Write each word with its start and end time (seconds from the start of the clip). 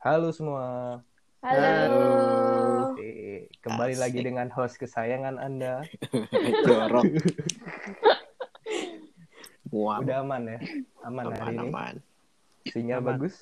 Halo 0.00 0.32
semua. 0.32 0.64
Halo. 1.40 2.00
Oke, 2.92 3.48
kembali 3.60 3.92
Asik. 3.92 4.02
lagi 4.02 4.20
dengan 4.22 4.48
host 4.48 4.76
kesayangan 4.76 5.36
Anda. 5.36 5.84
Jorok. 6.66 7.04
Wow. 9.70 10.00
Udah 10.02 10.16
aman 10.20 10.42
ya? 10.46 10.58
Aman, 11.04 11.24
hari 11.30 11.38
aman, 11.38 11.54
ini. 11.54 11.68
aman. 11.68 11.94
Sinyal 12.66 12.98
Aman. 13.00 13.08
bagus. 13.14 13.34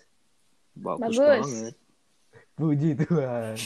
Bagus, 0.74 1.14
Bagus. 1.14 1.18
banget. 1.18 1.74
Puji 2.54 2.88
Tuhan. 2.96 3.54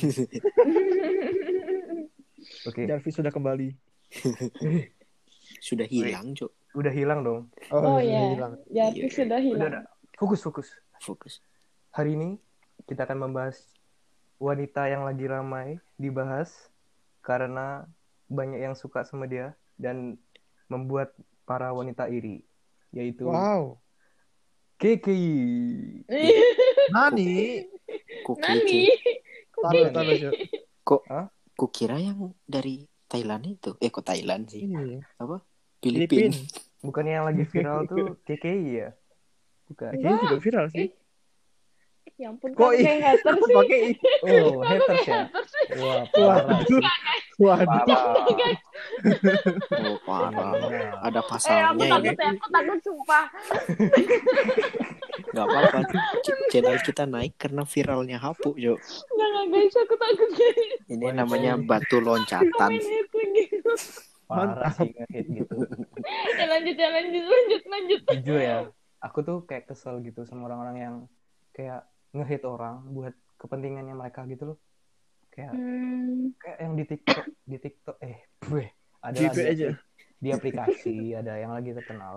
Oke, 2.68 2.80
Jarvis 2.84 3.14
sudah 3.14 3.32
kembali. 3.32 3.68
Sudah 5.62 5.86
hilang, 5.86 6.34
Cok. 6.34 6.50
udah 6.74 6.90
hilang 6.90 7.22
dong. 7.22 7.46
Oh, 7.70 7.79
sudah 7.79 8.02
ya, 8.02 8.34
hilang. 8.34 8.54
Jarvis 8.66 8.98
Iya. 8.98 9.14
sudah 9.14 9.27
Udah, 9.31 9.39
hilang. 9.39 9.71
udah. 9.71 9.82
Fokus, 10.18 10.40
fokus. 10.43 10.68
Fokus. 10.99 11.39
Hari 11.93 12.13
ini 12.13 12.29
kita 12.86 13.07
akan 13.07 13.29
membahas 13.29 13.57
wanita 14.43 14.90
yang 14.90 15.07
lagi 15.07 15.27
ramai 15.31 15.79
dibahas 15.96 16.50
karena 17.23 17.86
banyak 18.27 18.59
yang 18.59 18.75
suka 18.75 19.07
sama 19.07 19.31
dia 19.31 19.54
dan 19.79 20.18
membuat 20.67 21.14
para 21.46 21.71
wanita 21.71 22.09
iri, 22.11 22.43
yaitu 22.90 23.29
Wow. 23.29 23.79
Kiki. 24.82 25.23
Nani? 26.95 27.63
Kok 28.26 28.37
Nani? 28.43 28.90
Taruh, 29.53 29.87
taruh, 29.95 30.17
Cok. 30.18 30.35
Kok 30.82 31.03
kukira 31.54 32.03
yang 32.03 32.34
dari 32.42 32.83
Thailand 33.06 33.47
itu? 33.47 33.78
Eh, 33.78 33.92
kok 33.95 34.03
Thailand 34.03 34.51
sih? 34.51 34.67
Ini. 34.67 34.98
Apa? 35.23 35.39
Filipin. 35.78 36.34
Filipina. 36.34 36.39
Bukannya 36.83 37.12
yang 37.14 37.27
lagi 37.31 37.45
viral 37.47 37.87
tuh 37.87 38.19
KKI 38.27 38.67
ya? 38.75 38.91
Bukan. 39.70 39.92
Kayaknya 39.95 40.19
juga 40.27 40.39
viral 40.42 40.67
sih. 40.75 40.89
Ya 42.23 42.31
ampun, 42.31 42.55
Kok 42.55 42.62
kok 42.62 42.73
kayak 42.87 43.01
hater 43.03 43.34
sih? 43.37 43.55
Pakai. 43.56 43.81
Oh, 44.23 44.62
haters 44.62 45.03
ya? 45.05 45.23
Wah. 45.75 46.03
Waduh. 47.42 47.83
Parah. 47.83 48.05
Oh, 49.83 49.98
parah. 50.06 50.53
Ada 51.03 51.19
Eh, 51.19 51.19
aku 51.19 51.27
pasalnya 51.27 51.67
ini. 51.75 51.91
takut 51.91 52.15
ya, 52.15 52.31
aku 52.31 52.47
takut 52.48 52.78
sumpah. 52.81 53.25
Nggak 55.33 55.45
apa-apa. 55.45 55.78
Ch- 56.23 56.39
Channel 56.48 56.78
kita 56.78 57.05
naik 57.05 57.34
karena 57.34 57.62
viralnya 57.65 58.19
Hapu, 58.20 58.55
Cok. 58.55 58.78
Enggak, 58.78 59.27
enggak 59.27 59.47
guys, 59.50 59.75
aku 59.77 59.95
takut 59.97 60.31
guys. 60.31 60.78
Ini 60.87 61.06
namanya 61.11 61.53
batu 61.59 61.98
loncatan. 61.98 62.70
Parah 64.25 64.70
sih 64.73 64.95
ngehit 64.95 65.27
gitu. 65.34 65.56
Ya 66.33 66.47
lanjut, 66.47 66.77
ya 66.77 66.89
lanjut, 66.89 67.25
lanjut, 67.25 67.62
lanjut. 67.67 68.00
Jujur 68.15 68.39
ya, 68.39 68.56
aku 69.00 69.19
tuh 69.20 69.43
kayak 69.43 69.67
kesel 69.67 69.98
gitu 70.00 70.23
sama 70.23 70.47
orang-orang 70.47 70.77
yang 70.78 70.95
kayak 71.50 71.84
ngehit 72.17 72.43
orang 72.45 72.77
buat 72.97 73.15
kepentingannya 73.41 73.95
mereka 73.97 74.21
gitu 74.29 74.55
loh. 74.55 74.59
Kayak 75.35 75.55
Hmm, 75.55 76.33
kayak 76.43 76.59
yang 76.65 76.75
di 76.79 76.85
TikTok, 76.91 77.27
di 77.51 77.57
TikTok 77.59 77.97
eh 78.05 78.17
gue 78.45 78.65
ada 79.03 79.19
lagi 79.21 79.43
aja. 79.53 79.69
di 80.23 80.29
aplikasi 80.31 81.15
ada 81.19 81.33
yang 81.43 81.53
lagi 81.57 81.71
terkenal. 81.75 82.17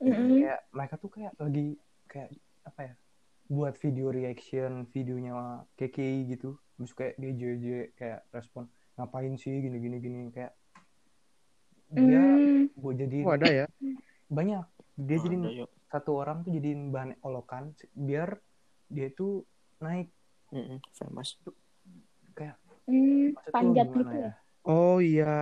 mm-mm. 0.00 0.40
Kayak 0.40 0.60
mereka 0.76 0.94
tuh 1.02 1.10
kayak 1.14 1.32
lagi 1.40 1.66
kayak 2.10 2.30
apa 2.68 2.80
ya? 2.82 2.94
buat 3.44 3.74
video 3.76 4.08
reaction 4.08 4.88
videonya 4.94 5.32
KKI 5.76 6.18
gitu. 6.32 6.56
Terus 6.76 6.92
kayak 6.98 7.14
dia 7.20 7.32
JJ 7.40 7.66
kayak 7.98 8.20
respon 8.32 8.64
ngapain 8.96 9.34
sih 9.36 9.54
gini 9.64 9.76
gini 9.78 9.96
gini 10.00 10.20
kayak 10.32 10.52
dia 11.94 12.22
Hmm, 12.24 12.66
buat 12.74 12.96
jadi 12.98 13.18
Oh, 13.24 13.32
ada 13.36 13.48
ya? 13.48 13.66
banyak 14.28 14.64
dia 14.98 15.18
jadi 15.20 15.36
Ada, 15.38 15.48
Cok. 15.62 15.70
satu 15.92 16.10
orang 16.18 16.42
tuh 16.44 16.50
jadiin 16.56 16.90
bahan 16.90 17.12
olokan 17.22 17.64
biar 17.94 18.40
dia 18.86 19.10
tuh 19.10 19.46
naik 19.78 20.08
Mm-mm, 20.48 20.80
Famous. 20.92 21.36
kayak 22.32 22.56
hmm, 22.84 23.32
maksud 23.32 23.48
lu 23.48 23.52
panjat 23.52 23.86
gimana 23.86 24.00
gitu 24.00 24.16
ya. 24.18 24.32
Oh 24.64 24.96
iya, 24.96 25.32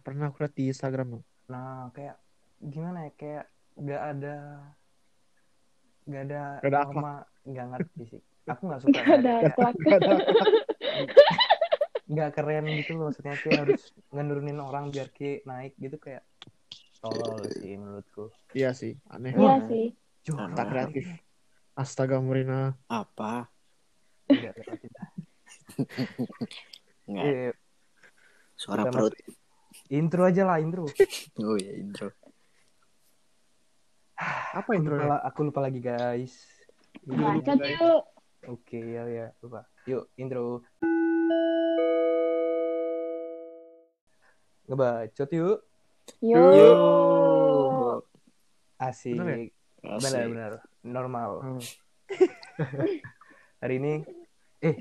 pernah 0.00 0.26
aku 0.26 0.40
lihat 0.40 0.54
di 0.54 0.66
Instagram. 0.66 1.20
nah 1.44 1.90
kayak 1.90 2.16
gimana 2.60 3.04
ya 3.04 3.10
kayak 3.12 3.44
nggak 3.74 4.02
ada 4.08 4.64
nggak 6.02 6.22
ada 6.24 6.58
Nggak 6.58 6.68
ada 6.68 6.84
norma 6.84 7.24
nggak 7.42 7.66
ngerti 7.68 8.02
sih 8.06 8.20
aku 8.48 8.60
nggak 8.64 8.80
suka 8.80 8.96
Gak 8.96 9.16
ada 9.16 9.32
kayak 9.40 9.58
akhlak. 9.58 10.00
nggak 12.10 12.32
keren 12.32 12.74
gitu 12.74 12.92
loh 12.92 13.06
maksudnya 13.06 13.36
kayak 13.36 13.60
harus 13.60 13.92
ngenurunin 14.10 14.58
orang 14.58 14.88
biar 14.88 15.08
ki 15.08 15.40
naik 15.44 15.76
gitu 15.76 15.96
kayak 15.96 16.24
tolol 16.98 17.48
sih 17.48 17.74
menurutku 17.74 18.30
Iya 18.50 18.72
sih, 18.72 18.98
aneh. 19.06 19.30
Iya 19.30 19.56
sih. 19.64 19.94
Tak 20.26 20.68
kreatif. 20.68 21.06
Astaga, 21.74 22.18
Murina. 22.18 22.76
Apa? 22.86 23.48
Tidak 24.26 24.52
kreatif. 24.54 24.90
Nggak. 27.06 27.24
Eh, 27.24 27.52
Suara 28.54 28.84
kita 28.84 28.90
perut. 28.92 29.12
masuk- 29.12 29.38
intro 29.88 30.22
aja 30.22 30.42
lah 30.44 30.58
intro 30.58 30.84
Oh 31.40 31.56
ya, 31.56 31.72
intro. 31.72 32.10
Apa 34.20 34.60
aku 34.60 34.70
intro? 34.76 34.94
lupa, 34.98 35.16
aku 35.24 35.40
lupa 35.42 35.60
lagi 35.62 35.80
guys 35.80 36.34
yuk. 37.06 38.02
Oke 38.46 38.76
ya 38.78 39.02
ya 39.06 39.26
lupa. 39.40 39.64
Yuk 39.86 40.10
intro. 40.14 40.60
Ngebacot 44.66 45.30
yuk. 45.32 45.58
Yuk. 46.20 46.52
Yuk. 46.52 47.98
Asik. 48.76 49.16
Bener 49.16 49.48
Asik. 49.80 50.02
Benar-benar 50.04 50.52
normal. 50.84 51.30
Oh. 51.44 51.60
Hari 53.62 53.74
ini 53.76 53.94
eh 54.64 54.76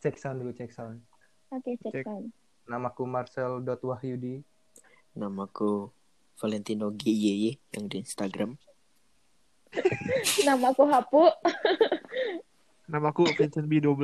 cek 0.00 0.16
sound 0.16 0.40
dulu 0.40 0.56
cek 0.56 0.72
sound. 0.72 1.04
Oke, 1.52 1.76
cek 1.80 1.92
Cek. 2.00 2.04
sound. 2.08 2.32
Namaku 2.68 3.04
Marcel 3.04 3.60
dot 3.60 3.84
Wahyudi. 3.84 4.40
Namaku 5.12 5.92
Valentino 6.40 6.88
GYY 6.90 7.60
yang 7.76 7.86
di 7.86 8.00
Instagram. 8.00 8.56
Nama 12.84 13.06
aku 13.08 13.24
Vincent 13.32 13.66
B12. 13.66 13.94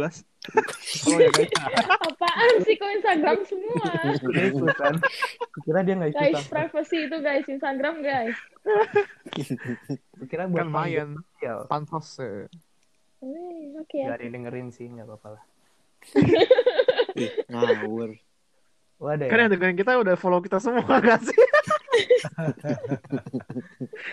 Oh 1.04 1.20
ya 1.20 1.28
guys. 1.28 1.52
Apaan 1.84 2.64
sih 2.64 2.74
kok 2.74 2.88
Instagram 2.88 3.36
semua? 3.44 3.84
Ikutan. 4.24 4.94
Kira 5.60 5.80
dia 5.84 5.94
nggak 5.94 6.10
ikutan. 6.10 6.32
Guys, 6.32 6.48
privacy 6.48 6.98
itu 7.04 7.16
guys, 7.20 7.44
Instagram 7.44 8.00
guys. 8.00 8.36
Kira 10.30 10.48
buat 10.48 10.64
Kan 10.64 10.66
lumayan. 10.66 11.08
sosial. 11.36 11.58
Pantos. 11.66 12.08
eh. 12.18 12.48
Oke. 13.76 14.00
Gak 14.00 14.18
yang 14.18 14.32
dengerin 14.32 14.68
sih 14.70 14.88
nggak 14.88 15.04
apa-apa 15.04 15.28
lah. 15.36 15.42
Ih, 17.14 17.30
ngawur. 17.46 18.16
Ada 18.98 19.22
ya? 19.26 19.30
Kan 19.30 19.38
yang 19.38 19.50
dengerin 19.52 19.76
kita 19.76 19.92
udah 19.94 20.14
follow 20.16 20.40
kita 20.40 20.58
semua 20.58 20.82
gak 21.04 21.20
sih? 21.20 21.38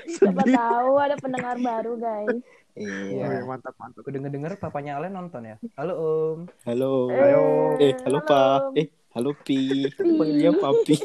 Siapa 0.07 0.43
tahu 0.43 0.91
ada 0.97 1.15
pendengar 1.15 1.55
baru 1.57 1.93
guys. 1.95 2.37
Iya. 2.75 3.23
Oh, 3.23 3.31
ya, 3.31 3.41
mantap, 3.45 3.75
mantap. 3.77 4.03
Aku 4.03 4.11
denger-denger 4.11 4.59
papanya 4.59 4.99
Ale 4.99 5.07
nonton 5.07 5.47
ya. 5.47 5.55
Halo 5.75 5.93
Om. 5.95 6.39
Halo. 6.67 7.07
Ayo. 7.07 7.43
Eh, 7.79 7.95
halo, 8.03 8.19
Pak. 8.21 8.59
Om. 8.65 8.75
Eh, 8.75 8.87
halo 9.11 9.31
Pi. 9.37 9.87
Panggil 9.95 10.35
dia 10.37 10.51
Papi. 10.51 10.95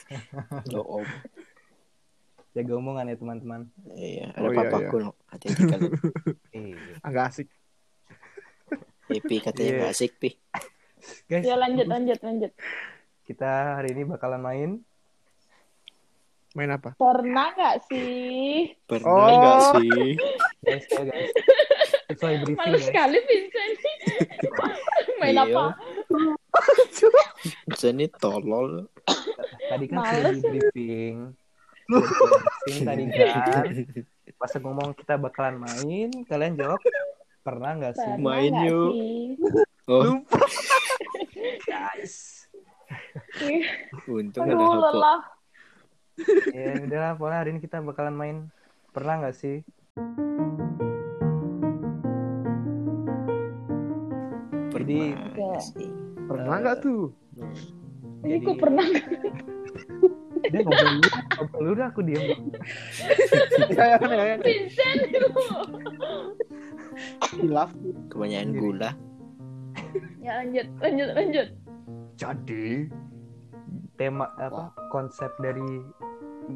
Halo 0.68 0.80
Om. 1.00 1.06
Jaga 2.52 2.72
omongan 2.74 3.08
ya 3.08 3.16
teman-teman. 3.16 3.60
Iya, 3.92 4.32
ada 4.32 4.40
Oh, 4.42 4.50
iya, 4.50 4.58
papaku 4.58 4.96
no. 4.98 5.10
Hati-hati 5.26 5.62
kalian. 5.66 5.92
Eh, 6.50 6.72
Agak 7.08 7.24
asik. 7.30 7.48
Eh, 9.08 9.20
Pi 9.20 9.36
katanya 9.38 9.64
Iya. 9.66 9.76
nggak 9.78 9.92
asik, 9.92 10.12
Pi. 10.16 10.30
guys, 11.26 11.44
Ya 11.44 11.54
lanjut, 11.54 11.86
lanjut, 11.86 12.18
lanjut. 12.18 12.52
kita 13.22 13.50
hari 13.76 13.90
ini 13.90 14.04
bakalan 14.04 14.38
main 14.38 14.70
Main 16.56 16.72
apa? 16.72 16.96
Pernah 16.96 17.52
nggak 17.52 17.76
sih? 17.84 18.72
Pernah 18.88 19.12
Oh. 19.12 19.28
nggak 19.30 19.58
sih? 19.76 20.16
guys 20.64 20.84
guys 20.88 21.30
sesuai 22.08 22.34
briefing 22.40 22.56
Malu 22.58 22.72
guys 22.72 22.86
sekali 22.88 23.18
Vincent. 23.20 23.74
Main 25.18 25.36
Iya. 25.36 25.44
apa? 25.44 25.64
Saya 27.76 27.92
ini 27.92 28.06
tolol. 28.10 28.88
tadi 29.66 29.84
kan 29.84 29.96
Males. 29.98 30.14
sudah 30.16 30.32
di 30.32 30.40
briefing 30.40 31.16
briefing 31.86 32.82
tadi 32.82 33.02
kan 33.14 33.64
pas 34.36 34.52
ngomong 34.56 34.90
kita 34.94 35.14
bakalan 35.16 35.58
main 35.58 36.08
kalian 36.24 36.54
jawab 36.54 36.78
pernah 37.40 37.74
nggak 37.74 37.94
sih 37.94 38.06
Pernah 38.08 38.22
Main 38.24 38.52
yuk. 38.64 38.90
sih? 38.90 39.22
Oh, 39.86 40.02
Lupa. 40.16 40.38
guys 41.68 42.14
untung 44.06 44.42
ada 44.44 44.52
Aduh, 44.52 44.66
Hapo. 44.68 44.82
lelah. 44.88 45.20
Ya 46.50 46.80
udahlah 46.80 47.12
pokoknya 47.14 47.38
hari 47.44 47.50
ini 47.52 47.60
kita 47.60 47.84
bakalan 47.84 48.16
main 48.16 48.36
pernah 48.90 49.20
nggak 49.20 49.36
sih 49.36 49.60
Jadi- 54.72 55.12
Pernah 55.12 55.50
nggak 55.50 55.62
sih? 55.62 55.88
Pernah 56.26 56.56
nggak 56.62 56.76
tuh? 56.80 57.02
Ini 58.22 58.34
Jadi- 58.38 58.44
kok 58.44 58.56
pernah? 58.60 58.86
Dia 60.46 60.62
ngobrol 60.62 60.86
dulu, 60.94 61.08
ngobrol 61.10 61.62
dulu 61.74 61.82
aku 61.82 62.00
diem. 62.06 62.22
Ya, 63.74 63.84
ya, 63.90 63.96
ya, 63.98 64.24
ya. 64.30 64.36
Vincent. 64.38 65.00
Hilaf. 67.34 67.70
Kebanyakan 68.14 68.50
gula. 68.54 68.90
Ya 70.22 70.38
lanjut, 70.38 70.66
lanjut, 70.78 71.08
lanjut. 71.18 71.48
Jadi 72.14 72.86
tema 73.96 74.28
apa 74.36 74.62
konsep 74.88 75.32
dari 75.36 75.82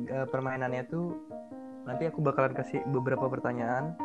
eh, 0.07 0.27
permainannya 0.27 0.85
tuh 0.87 1.13
nanti 1.83 2.05
aku 2.05 2.21
bakalan 2.21 2.53
kasih 2.53 2.85
beberapa 2.87 3.27
pertanyaan 3.27 3.97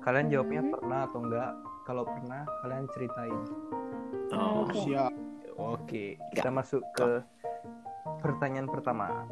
kalian 0.00 0.28
jawabnya 0.28 0.60
Hmm. 0.60 0.72
pernah 0.72 1.00
atau 1.04 1.18
enggak 1.20 1.50
kalau 1.84 2.04
pernah 2.04 2.42
kalian 2.60 2.86
ceritain 2.90 3.38
Oh, 4.28 4.62
Oke. 4.62 4.76
siap. 4.82 5.12
oke 5.56 6.04
kita 6.30 6.50
masuk 6.50 6.84
ke 6.92 7.24
pertanyaan 8.18 8.66
pertama 8.66 9.24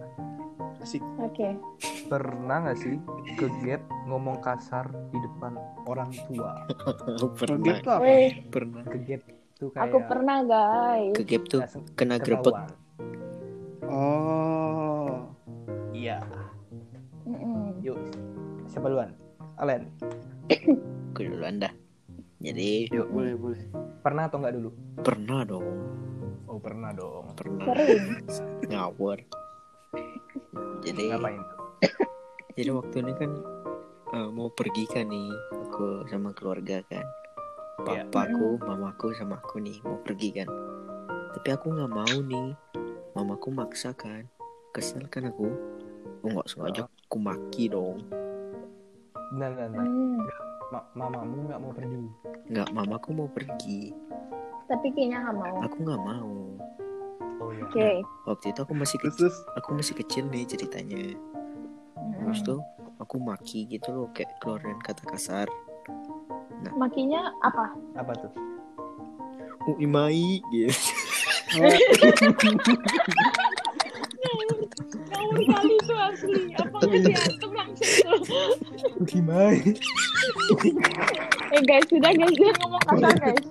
Asik. 0.78 1.02
Oke. 1.18 1.56
pernah 2.06 2.62
nggak 2.62 2.78
sih 2.78 2.96
ke 3.34 3.46
gap 3.60 3.82
ngomong 4.06 4.38
kasar 4.38 4.86
di 5.10 5.18
depan 5.18 5.58
orang 5.84 6.10
tua 6.24 6.54
pernah. 7.38 7.58
Game 7.60 7.82
tuh 7.82 7.92
apa? 7.92 8.06
Pernah. 8.48 8.82
ke 8.86 8.98
gap 9.00 9.22
tuh 9.52 9.68
kayak 9.70 9.84
aku 9.84 9.98
pernah 10.04 10.38
guys. 10.44 11.12
Ke 11.12 11.22
gap 11.24 11.42
tuh 11.44 11.60
kena 11.92 12.16
grebek. 12.16 12.54
Oh. 13.96 15.24
iya 15.90 16.20
Mm-mm. 17.24 17.80
yuk 17.80 17.96
siapa 18.68 18.86
duluan 18.86 19.16
Alen 19.56 19.88
Gue 21.16 21.24
duluan 21.26 21.56
dah. 21.56 21.72
Jadi 22.38 22.92
yuk 22.92 23.08
Boleh, 23.08 23.32
boleh. 23.34 23.62
pernah 24.04 24.28
atau 24.28 24.36
enggak 24.36 24.54
dulu 24.54 24.68
pernah 25.00 25.40
dong. 25.42 25.64
oh 26.44 26.60
pernah 26.60 26.92
dong 26.92 27.32
Pernah. 27.32 27.72
Ngawur. 28.68 29.18
Jadi 30.84 31.02
ngapain 31.08 31.40
jadi 32.56 32.70
waktu 32.70 32.96
ini 33.00 33.12
kan 33.14 33.30
eh, 34.12 34.28
mau 34.28 34.48
pergi 34.48 34.84
kan 34.86 35.08
nih 35.08 35.32
aku 35.58 36.04
sama 36.06 36.30
keluarga 36.32 36.84
kan 36.84 37.04
Iya. 37.78 38.08
papaku 38.08 38.56
mamaku 38.60 39.12
sama 39.12 39.36
aku 39.36 39.60
nih 39.60 39.78
mau 39.84 40.00
pergi 40.00 40.32
kan 40.32 40.48
tapi 41.32 41.48
aku 41.50 41.70
nggak 41.70 41.92
mau 41.92 42.16
nih 42.24 42.56
mamaku 43.16 43.48
maksa 43.48 43.96
kan. 43.96 44.28
Kesel 44.76 45.08
kan 45.08 45.32
aku. 45.32 45.48
Oh, 46.20 46.28
nggak 46.28 46.48
sengaja 46.52 46.84
aku 46.84 47.16
maki 47.16 47.72
dong. 47.72 48.04
Nah 49.32 49.48
nah 49.48 49.66
nah 49.72 49.84
Hmm. 49.88 50.20
Ma- 50.66 50.88
mamamu 50.92 51.48
nggak 51.48 51.60
mau 51.62 51.72
pergi? 51.72 51.96
Nggak 52.52 52.68
mamaku 52.76 53.08
mau 53.16 53.28
pergi. 53.32 53.94
Tapi 54.66 54.86
kayaknya 54.92 55.18
nggak 55.24 55.36
mau. 55.38 55.56
aku 55.64 55.76
nggak 55.80 56.02
mau. 56.04 56.34
Oh 57.40 57.50
iya. 57.54 57.64
Oke. 57.64 57.88
waktu 58.26 58.46
itu 58.52 58.60
aku 58.66 58.74
masih 58.74 58.98
kecil 59.00 59.28
aku 59.56 59.68
masih 59.72 59.94
kecil 59.96 60.24
nih 60.28 60.44
ceritanya. 60.44 61.14
Mm-mm. 61.96 62.12
terus 62.20 62.42
tuh 62.42 62.60
aku 62.98 63.16
maki 63.22 63.64
gitu 63.70 63.94
loh 63.94 64.06
kayak 64.12 64.34
keluarin 64.42 64.76
kata 64.84 65.06
kasar. 65.08 65.48
Makinya 66.74 67.30
apa? 67.40 67.72
apa 67.94 68.12
tuh? 68.18 68.32
Uh 69.66 69.76
imai 69.78 70.42
gitu 70.50 70.70
Ngawur 75.06 75.40
kali 75.46 75.74
itu 75.76 75.94
asli. 75.96 76.42
Apa 76.56 76.76
diantem 76.84 77.50
langsung 77.56 77.90
tuh? 78.04 78.18
gimana 79.06 79.56
Eh 81.54 81.62
guys, 81.64 81.86
sudah 81.88 82.12
guys, 82.12 82.34
jangan 82.36 82.56
ngomong 82.64 82.82
kasar 82.90 83.14
guys. 83.16 83.44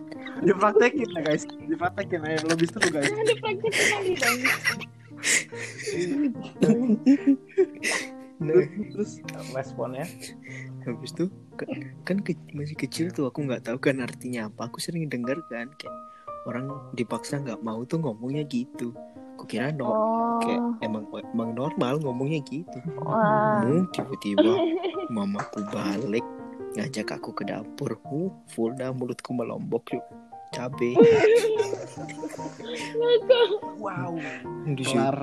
Dipraktekin 0.44 1.10
ya 1.16 1.22
guys. 1.24 1.44
Dipraktekin 1.48 2.22
ayo 2.28 2.40
lebih 2.46 2.68
seru 2.70 2.90
guys. 2.92 3.10
Dipraktekin 3.10 3.86
lagi 3.90 4.14
dong. 4.20 4.40
Terus, 8.36 8.68
terus 8.92 9.12
responnya 9.56 10.04
habis 10.86 11.16
itu 11.16 11.32
kan, 11.56 11.70
kan 12.06 12.18
ke- 12.22 12.38
masih 12.54 12.78
kecil 12.78 13.10
tuh 13.10 13.26
aku 13.26 13.42
nggak 13.48 13.64
tahu 13.66 13.80
kan 13.82 14.04
artinya 14.04 14.52
apa 14.52 14.70
aku 14.70 14.78
sering 14.78 15.10
dengar 15.10 15.40
kan 15.50 15.72
kayak 15.80 15.96
orang 16.46 16.70
dipaksa 16.94 17.42
nggak 17.42 17.62
mau 17.66 17.82
tuh 17.86 18.00
ngomongnya 18.02 18.46
gitu 18.46 18.94
aku 19.36 19.44
kira 19.50 19.74
no 19.76 19.92
kayak 20.42 20.62
Oh. 20.64 20.74
emang 20.80 21.04
emang 21.36 21.52
normal 21.56 22.00
ngomongnya 22.00 22.40
gitu 22.48 22.80
Wah. 23.04 23.64
Hmm, 23.64 23.88
tiba-tiba 23.92 24.52
mamaku 25.12 25.64
balik 25.72 26.24
ngajak 26.76 27.20
aku 27.20 27.32
ke 27.32 27.44
dapur 27.48 27.96
uh, 28.12 28.30
full 28.52 28.72
dah 28.76 28.92
mulutku 28.92 29.32
melombok 29.32 29.96
yuk 29.96 30.06
cabe 30.52 30.96
wow. 33.80 34.16
di 34.64 34.84
situ, 34.84 34.96
Kelar. 34.96 35.18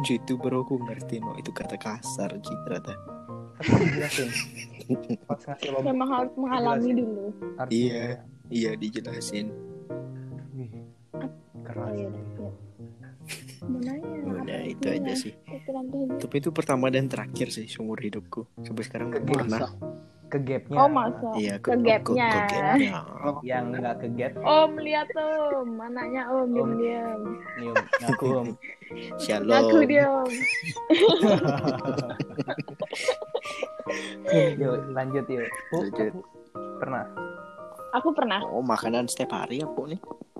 di 0.00 0.04
situ 0.04 0.32
baru 0.36 0.60
aku 0.64 0.80
ngerti 0.84 1.20
no 1.24 1.32
itu 1.40 1.52
kata 1.52 1.76
kasar 1.80 2.32
sih 2.44 2.56
ternyata 2.68 2.92
Memang 5.80 6.10
harus 6.12 6.34
mengalami 6.36 6.92
dulu. 7.00 7.32
Iya. 7.72 8.20
iya 8.52 8.76
dijelasin 8.76 9.48
Wih, 11.14 11.24
Oh 11.24 11.30
keras 11.62 11.92
iya, 11.92 12.08
iya. 12.08 12.48
Mau 13.62 13.78
nanya. 13.80 14.36
udah 14.36 14.60
itu 14.62 14.86
aja 14.86 15.12
sih 15.16 15.32
tapi 16.18 16.34
itu 16.36 16.50
pertama 16.50 16.88
dan 16.88 17.06
terakhir 17.06 17.48
sih 17.48 17.64
seumur 17.64 17.96
hidupku 17.96 18.44
sampai 18.60 18.82
sekarang 18.82 19.06
nggak 19.08 19.20
Ke 19.20 19.26
pernah 19.30 19.60
ke 20.26 20.36
gapnya 20.40 20.76
Oh 20.76 20.88
masa. 20.90 21.28
iya 21.34 21.54
Ke 21.56 21.72
gapnya. 21.74 22.28
ke 22.28 22.38
gapnya. 22.50 22.92
yang 23.40 23.64
nggak 23.70 23.94
ke 23.96 24.06
gap 24.12 24.32
Om 24.36 24.70
lihat 24.76 25.08
om, 25.14 25.68
anaknya 25.78 26.22
om 26.28 26.48
diam 26.50 26.70
diam. 26.74 27.20
nyium 27.56 27.76
ngaku 28.02 28.26
om 28.34 28.48
shalom 29.16 29.56
Aku 29.56 29.78
diam. 29.86 30.28
yuk 34.58 34.74
lanjut 34.90 35.24
yuk 35.26 35.48
Lanjut. 35.70 36.12
aku 36.12 36.20
pernah 36.76 37.04
Aku 37.94 38.10
pernah. 38.10 38.42
oh 38.42 38.58
makanan 38.60 39.06
setiap 39.06 39.38
hari 39.38 39.62
aku 39.62 39.86
nih 39.86 40.00
Waduh. 40.02 40.33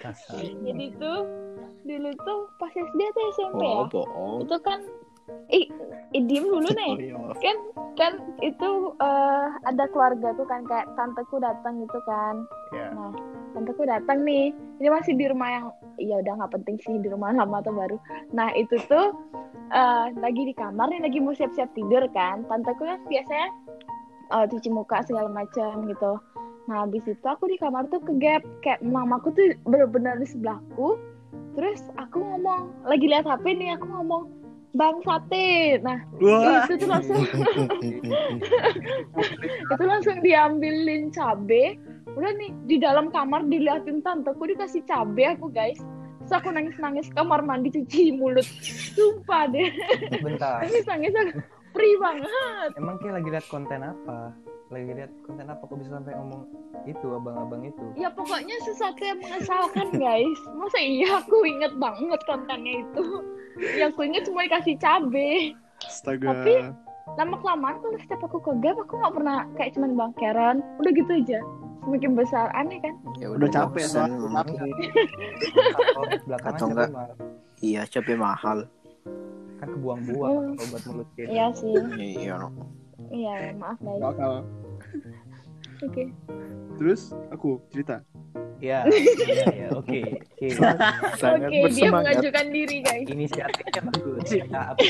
Kasar 0.00 0.40
Jadi 0.40 0.86
tuh 0.98 1.18
dulu 1.84 2.10
tuh 2.24 2.40
pas 2.60 2.72
SD 2.72 3.00
atau 3.00 3.22
SMP 3.36 3.62
oh 3.64 3.84
ya. 3.84 3.84
bohong 3.88 4.36
Itu 4.44 4.56
kan 4.60 4.80
ih, 5.50 5.66
ih 6.12 6.22
diem 6.26 6.44
dulu 6.46 6.68
oh 6.68 6.74
nih. 6.74 7.14
maaf. 7.14 7.38
Kan 7.38 7.56
kan 7.94 8.12
itu 8.42 8.70
eh, 8.98 9.46
ada 9.68 9.84
keluarga 9.92 10.34
tuh 10.34 10.46
kan 10.48 10.66
kayak 10.66 10.90
tanteku 10.98 11.38
datang 11.38 11.80
gitu 11.84 11.98
kan. 12.04 12.44
ya 12.74 12.90
Nah, 12.92 13.12
tanteku 13.54 13.86
datang 13.86 14.26
nih. 14.26 14.50
Ini 14.82 14.88
masih 14.90 15.14
di 15.14 15.24
rumah 15.30 15.48
yang 15.48 15.66
ya 16.00 16.18
udah 16.18 16.32
nggak 16.40 16.52
penting 16.60 16.76
sih 16.82 16.96
di 16.98 17.08
rumah 17.08 17.30
lama 17.32 17.62
atau 17.62 17.72
baru. 17.72 17.96
Nah, 18.34 18.50
itu 18.58 18.76
tuh 18.90 19.14
eh, 19.70 20.06
lagi 20.18 20.42
di 20.50 20.54
kamar 20.56 20.90
nih 20.90 21.00
lagi 21.06 21.18
mau 21.22 21.36
siap-siap 21.36 21.70
tidur 21.78 22.04
kan. 22.10 22.42
Tanteku 22.50 22.82
kan 22.84 23.00
biasanya 23.06 23.48
eh, 24.34 24.44
cuci 24.50 24.68
muka 24.72 25.06
segala 25.06 25.30
macam 25.30 25.86
gitu. 25.86 26.18
Nah, 26.70 26.86
habis 26.86 27.02
itu 27.02 27.26
aku 27.26 27.50
di 27.50 27.58
kamar 27.58 27.90
tuh 27.90 27.98
ke 27.98 28.14
gap 28.22 28.46
kayak 28.62 28.78
mamaku 28.86 29.34
tuh 29.34 29.58
bener-bener 29.66 30.22
di 30.22 30.26
sebelahku. 30.30 31.02
Terus 31.58 31.82
aku 31.98 32.22
ngomong, 32.22 32.86
lagi 32.86 33.10
lihat 33.10 33.26
HP 33.26 33.58
nih 33.58 33.74
aku 33.74 33.90
ngomong, 33.90 34.30
"Bang 34.78 35.02
Sate." 35.02 35.82
Nah, 35.82 35.98
Wah. 36.22 36.62
itu 36.62 36.78
tuh 36.78 36.86
langsung 36.86 37.26
itu 39.74 39.82
langsung 39.82 40.22
diambilin 40.22 41.10
cabe. 41.10 41.74
Udah 42.14 42.38
nih 42.38 42.54
di 42.70 42.78
dalam 42.78 43.10
kamar 43.10 43.50
diliatin 43.50 43.98
tanteku 44.06 44.46
dikasih 44.46 44.86
cabe 44.86 45.26
aku 45.26 45.50
guys. 45.50 45.82
Terus 46.22 46.38
aku 46.38 46.54
nangis 46.54 46.78
nangis 46.78 47.10
kamar 47.10 47.42
mandi 47.42 47.74
cuci 47.74 48.14
mulut. 48.14 48.46
Sumpah 48.94 49.50
deh. 49.50 49.74
Bentar. 50.22 50.62
Nangis 50.62 50.86
nangis 50.86 51.14
aku 51.18 51.42
free 51.74 51.98
banget. 51.98 52.70
Emang 52.78 52.94
kayak 53.02 53.18
lagi 53.18 53.28
lihat 53.34 53.46
konten 53.50 53.82
apa 53.82 54.30
lagi 54.70 54.94
lihat 54.94 55.10
konten 55.26 55.50
apa 55.50 55.62
kok 55.66 55.76
bisa 55.82 55.90
sampai 55.98 56.14
ngomong 56.14 56.46
itu 56.86 57.06
abang-abang 57.10 57.66
itu? 57.66 57.84
Ya 57.98 58.06
pokoknya 58.06 58.54
sesuatu 58.62 59.02
yang 59.02 59.18
mengesalkan 59.18 59.90
guys. 59.98 60.40
Masa 60.54 60.78
iya 60.78 61.18
aku 61.18 61.42
inget 61.42 61.74
banget 61.74 62.20
kontennya 62.22 62.86
itu? 62.86 63.04
Yang 63.58 63.90
aku 63.98 64.00
inget 64.06 64.22
cuma 64.30 64.46
dikasih 64.46 64.74
cabe. 64.78 65.58
Astaga. 65.82 66.26
Tapi- 66.30 66.70
lama 67.18 67.42
kelamaan 67.42 67.82
kalau 67.82 67.98
setiap 67.98 68.22
aku 68.22 68.38
ke 68.38 68.52
gap 68.62 68.78
aku 68.78 68.94
nggak 68.94 69.14
pernah 69.18 69.36
kayak 69.58 69.74
cuman 69.74 69.90
bangkeran. 69.98 70.56
Udah 70.78 70.92
gitu 70.94 71.10
aja. 71.18 71.40
Semakin 71.82 72.12
besar 72.14 72.46
aneh 72.54 72.78
kan? 72.78 72.94
Ya 73.18 73.26
Udah 73.34 73.48
capek 73.50 73.82
bosan, 73.82 73.90
soalnya, 73.90 74.18
Mama. 74.30 74.42
capek. 74.46 76.20
Belakangan 76.30 76.54
Atau 76.54 76.66
enggak? 76.70 76.88
iya 77.58 77.82
capek 77.90 78.14
mahal. 78.14 78.58
Kan 79.58 79.68
kebuang-buang 79.74 80.54
obat 80.54 80.82
mulut 80.86 81.08
kita 81.18 81.28
iya 81.34 81.46
sih. 81.50 81.74
Iya 81.98 82.38
no. 82.38 82.48
iya 83.10 83.50
maaf 83.56 83.80
guys 83.82 84.54
Oke 85.80 86.12
Terus 86.76 87.12
aku 87.28 87.60
cerita. 87.72 88.00
ya 88.60 88.84
ya 89.40 89.44
ya 89.56 89.68
oke 89.72 90.20
oke 90.36 90.46
sangat 91.16 91.48
Oke, 91.48 91.48
dia 91.48 91.64
bersemangat 91.64 92.20
mengajukan 92.20 92.46
diri, 92.52 92.76
guys. 92.84 93.08
inisiatifnya 93.08 93.80
bagus 93.88 94.28
ya, 94.36 94.44
apa? 94.52 94.84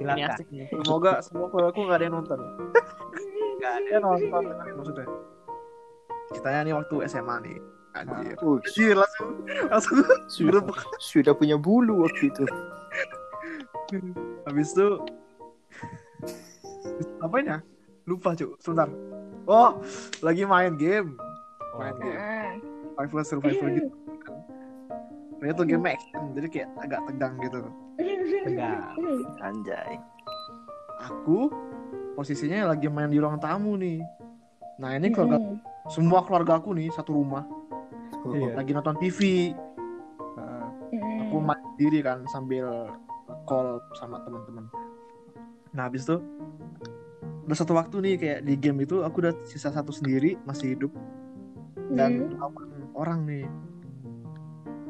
Silakan. 0.00 0.38
Semoga 0.80 1.12
semoga 1.20 1.68
aku 1.68 1.84
nggak 1.84 2.00
ada 2.00 2.04
yang 2.08 2.16
nonton. 2.16 2.40
Nggak 3.60 3.72
ada 3.76 3.88
yang 3.92 4.00
nonton 4.00 4.42
maksudnya. 4.80 5.04
Ceritanya 6.32 6.60
nih 6.64 6.74
waktu 6.80 6.94
SMA 7.04 7.36
nih. 7.44 7.56
Anjir. 8.00 8.32
Uh, 8.40 8.56
Anjir 8.64 8.96
langsung 8.96 9.28
langsung 9.68 9.96
sudah, 10.28 10.60
sudah 10.96 11.32
punya 11.36 11.56
bulu 11.60 12.00
waktu 12.04 12.32
itu 12.32 12.44
habis 14.44 14.76
itu 14.76 14.88
Ngapain 17.20 17.44
ya? 17.44 17.58
Lupa, 18.08 18.32
Cuk. 18.32 18.56
Sebentar. 18.58 18.88
Oh, 19.44 19.84
lagi 20.20 20.42
main 20.42 20.74
game. 20.74 21.12
Main 21.76 21.92
Oh, 21.92 22.00
game. 22.00 22.56
Survival 22.96 23.24
survival 23.24 23.68
gitu. 23.76 23.88
Ini 25.38 25.54
tuh 25.54 25.66
game 25.70 25.86
action, 25.86 26.34
jadi 26.34 26.46
kayak 26.50 26.68
agak 26.82 27.00
tegang 27.06 27.34
gitu. 27.38 27.60
tegang. 28.42 28.90
Anjay. 29.38 29.94
Aku 31.06 31.46
posisinya 32.18 32.74
lagi 32.74 32.90
main 32.90 33.06
di 33.06 33.22
ruang 33.22 33.38
tamu 33.38 33.78
nih. 33.78 34.02
Nah 34.82 34.98
ini 34.98 35.14
keluarga 35.14 35.38
semua 35.86 36.26
keluarga 36.26 36.58
aku 36.58 36.74
nih 36.74 36.90
satu 36.90 37.14
rumah 37.14 37.46
Iya. 38.28 38.58
lagi 38.58 38.74
nonton 38.74 38.98
TV. 38.98 39.54
Aku 41.22 41.38
main 41.38 41.62
sendiri 41.78 42.02
kan 42.02 42.26
sambil 42.26 42.90
call 43.46 43.78
sama 43.94 44.18
teman-teman. 44.26 44.66
Nah 45.70 45.86
habis 45.86 46.02
itu 46.02 46.18
udah 47.48 47.56
satu 47.56 47.72
waktu 47.80 47.96
nih 48.04 48.14
kayak 48.20 48.38
di 48.44 48.54
game 48.60 48.84
itu 48.84 49.00
aku 49.00 49.24
udah 49.24 49.32
sisa 49.48 49.72
satu 49.72 49.88
sendiri 49.88 50.36
masih 50.44 50.76
hidup 50.76 50.92
dan 51.96 52.36
lawan 52.36 52.68
orang 52.92 53.24
nih. 53.24 53.48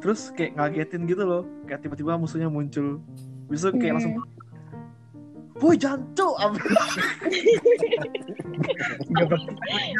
Terus 0.03 0.31
kayak 0.35 0.59
ngagetin 0.59 1.07
gitu 1.07 1.23
loh, 1.23 1.47
kayak 1.63 1.87
tiba-tiba 1.87 2.19
musuhnya 2.19 2.51
muncul. 2.51 2.99
Bisa 3.47 3.71
kayak 3.71 3.99
langsung 3.99 4.19
Boy 5.59 5.75
jancu 5.75 6.23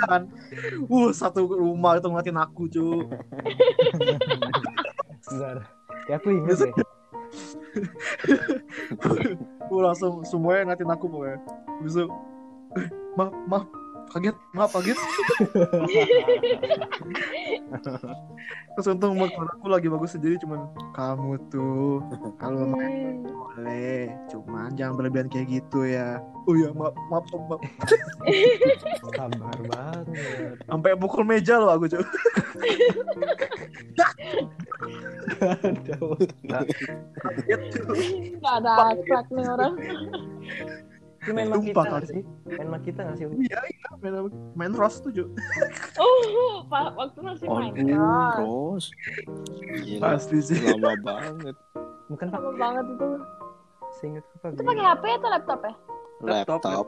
kan. 0.08 0.24
Uh, 0.88 1.12
satu 1.12 1.44
rumah 1.52 2.00
itu 2.00 2.08
ngeliatin 2.08 2.40
aku, 2.40 2.72
cu. 2.72 3.04
Bentar. 5.28 5.68
Ya 6.08 6.16
aku 6.16 6.32
inget 6.32 6.64
deh. 6.64 6.72
Uh, 9.70 9.86
langsung 9.86 10.26
semuanya 10.26 10.74
ngeliatin 10.74 10.90
aku 10.90 11.06
pokoknya. 11.06 11.38
Bisa 11.86 12.10
eh, 12.78 12.88
maaf, 13.18 13.34
maaf, 13.50 13.66
kaget, 14.14 14.38
maaf 14.54 14.72
kaget. 14.74 15.00
Terus 18.74 18.88
untung 18.90 19.18
aku 19.22 19.68
lagi 19.70 19.88
bagus 19.92 20.18
jadi 20.18 20.40
cuman 20.42 20.70
kamu 20.94 21.38
tuh 21.54 22.02
kalau 22.42 22.66
main 22.70 23.22
boleh, 23.26 24.10
cuman 24.32 24.74
jangan 24.74 24.98
berlebihan 24.98 25.30
kayak 25.30 25.62
gitu 25.62 25.86
ya. 25.86 26.22
Oh 26.50 26.56
ya, 26.58 26.74
maaf, 26.74 26.96
maaf, 27.12 27.26
Om, 27.30 27.44
maaf. 27.50 27.62
Sabar 29.04 29.60
banget. 29.70 30.06
Sampai 30.66 30.98
pukul 30.98 31.24
meja 31.28 31.62
loh 31.62 31.76
aku, 31.78 31.86
cu. 31.92 32.02
Ada 35.40 35.96
otak. 36.02 36.66
Kaget, 37.20 37.62
cu. 37.74 37.82
Nggak 38.42 38.56
ada 38.64 38.72
akhlak 38.96 39.26
nih 39.30 39.46
orang. 39.46 39.74
Itu 41.20 41.32
main 41.32 41.48
sama 41.48 41.60
kita 41.60 41.82
Kak. 41.84 42.02
sih? 42.06 42.22
Main 42.48 42.66
sama 42.66 42.80
kita 42.80 43.00
nggak 43.02 43.18
sih? 43.18 43.26
Iya, 43.28 43.60
iya, 43.66 43.88
main, 44.00 44.14
main 44.56 44.72
Rust 44.72 45.04
tuh, 45.04 45.12
cu. 45.12 45.26
Oh, 45.98 46.64
pak 46.66 46.96
waktu 46.96 47.20
masih 47.20 47.46
Oh, 47.46 47.60
main. 47.60 47.74
Cross. 47.76 48.36
terus. 48.38 48.86
Gila, 49.80 50.00
Pasti 50.02 50.38
sih. 50.42 50.58
lama 50.64 50.96
banget. 51.02 51.56
Bukan 52.08 52.26
pak. 52.28 52.40
Lama 52.40 52.52
banget 52.56 52.86
itu. 52.90 53.08
Seingatku 53.96 54.36
pak. 54.40 54.50
Itu 54.54 54.64
pakai 54.64 54.86
HP 54.86 55.04
atau 55.14 55.30
laptop 55.30 55.60
ya? 55.62 55.74
Laptop, 56.20 56.60
Laptop. 56.62 56.88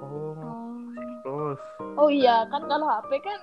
Oh, 0.00 0.34
terus. 1.22 1.60
Oh 1.94 2.08
iya, 2.08 2.46
kan 2.48 2.62
kalau 2.64 2.86
HP 2.88 3.10
kan 3.20 3.38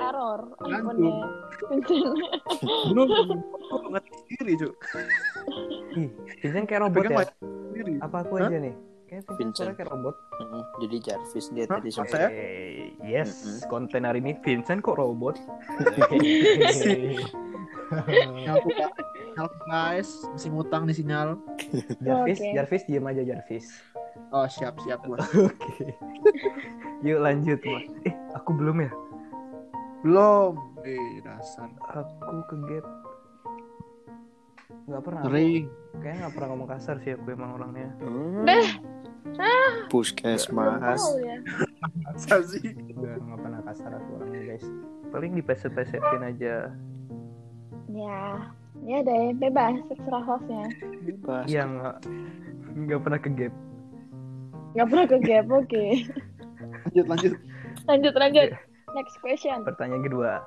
error 0.00 0.40
iPhone-nya. 0.60 1.12
Belum, 2.88 3.08
aku 3.68 3.86
ngerti 3.90 4.10
sendiri, 4.16 4.52
cu. 4.56 4.68
Ih, 5.92 6.08
Vincent 6.40 6.66
kayak 6.66 6.80
robot 6.82 7.04
Pegang 7.04 7.20
ya? 7.20 7.26
Apa 8.00 8.24
aku 8.24 8.38
aja 8.38 8.56
nih? 8.56 8.74
Kayak 9.10 9.26
Vincent 9.34 9.74
kayak 9.74 9.90
robot. 9.90 10.14
Mm, 10.38 10.62
Jadi 10.86 10.96
Jarvis 11.02 11.46
dia 11.50 11.66
Hah? 11.66 11.82
tadi 11.82 11.90
Masa 11.90 11.98
sempat. 11.98 12.18
ya? 12.22 12.28
Eh, 12.30 12.94
yes, 13.02 13.42
Mm-mm. 13.42 13.58
konten 13.66 14.06
hari 14.06 14.22
ini 14.22 14.38
Vincent 14.38 14.86
kok 14.86 14.94
robot? 14.94 15.34
Aku, 19.34 19.58
guys. 19.66 20.06
Masih 20.30 20.54
ngutang 20.54 20.86
nih 20.86 20.94
sinyal. 20.94 21.42
Jarvis, 22.06 22.38
Oke. 22.38 22.54
Jarvis 22.54 22.82
diem 22.86 23.02
aja 23.02 23.26
Jarvis. 23.26 23.66
Oh, 24.30 24.46
siap, 24.46 24.78
siap, 24.86 25.02
bos. 25.02 25.18
Oke. 25.50 25.98
Yuk 27.02 27.18
lanjut, 27.18 27.58
Mas. 27.66 27.90
Eh, 28.06 28.14
aku 28.38 28.54
belum 28.54 28.86
ya? 28.86 28.94
Belum. 30.06 30.54
Eh, 30.86 31.18
dasar. 31.26 31.66
Aku 31.90 32.46
ke 32.46 32.54
gap. 32.70 32.86
Nggak 34.90 35.02
pernah. 35.06 35.22
Sering. 35.22 35.64
Kayaknya 36.02 36.18
nggak 36.26 36.34
pernah 36.34 36.48
ngomong 36.50 36.68
kasar 36.74 36.96
sih 37.06 37.10
aku 37.14 37.26
emang 37.30 37.50
orangnya. 37.54 37.88
Hmm. 38.02 38.42
Beh. 38.42 38.68
Puskesmas. 39.86 40.98
Tahu 40.98 41.16
ya. 41.22 41.36
Masa 42.02 42.36
sih? 42.42 42.62
Nggak 42.74 43.38
pernah 43.38 43.60
kasar 43.70 43.90
aku 43.94 44.10
orangnya 44.18 44.40
guys. 44.54 44.66
Paling 45.14 45.30
dipeset-pesetin 45.38 46.22
aja. 46.26 46.74
Ya, 47.90 48.22
ya 48.86 48.98
deh, 49.02 49.34
bebas, 49.34 49.82
terserah 49.90 50.22
hostnya. 50.22 50.66
Bebas. 51.02 51.46
Iya 51.50 51.66
nggak 51.66 51.96
nggak 52.86 53.00
pernah 53.02 53.18
ke 53.18 53.30
gap. 53.34 53.54
Gak 54.70 54.86
pernah 54.86 55.06
ke 55.10 55.18
gap, 55.26 55.46
oke. 55.50 55.84
Lanjut, 56.94 57.06
lanjut. 57.10 57.34
Lanjut, 57.90 58.14
lanjut. 58.14 58.48
Next 58.94 59.18
question. 59.18 59.66
Pertanyaan 59.66 60.06
kedua. 60.06 60.46